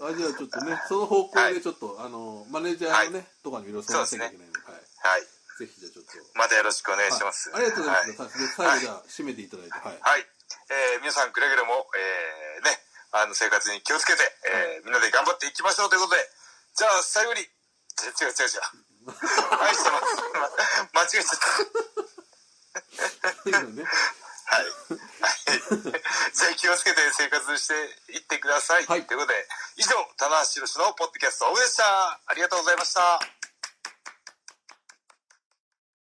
[0.03, 4.74] あじゃあちょっとね、その方向でちょっと、あの、マネージャーのね、とかにいろいろ相談しなきゃいけないんで、はい。
[4.74, 4.81] は
[5.18, 5.22] い。
[5.59, 6.11] ぜひじゃあちょっと。
[6.35, 7.51] またよろしくお願いします。
[7.51, 8.49] はいありがとうございます。
[8.57, 9.99] 最後じゃあ、締めていただいて、はい。
[10.01, 10.26] はい。
[10.70, 16.28] えー皆さんくれぐれも、えーね、あの、生活に気をつけて、えーみんなで頑張っていきましょうということで、
[16.74, 17.51] じゃあ、最後に、ち
[18.07, 18.81] 違う違う違う。
[19.61, 20.17] 愛してます。
[20.93, 21.47] ま間違えちゃった。
[23.51, 23.65] はい。
[23.65, 24.65] はい。
[26.35, 27.75] じゃあ気をつけて生活して
[28.13, 28.87] いってください。
[28.87, 29.47] はいということで、
[29.77, 31.85] 以上、棚橋宏のポッドキャストオフでした。
[32.27, 33.21] ありがとうございました。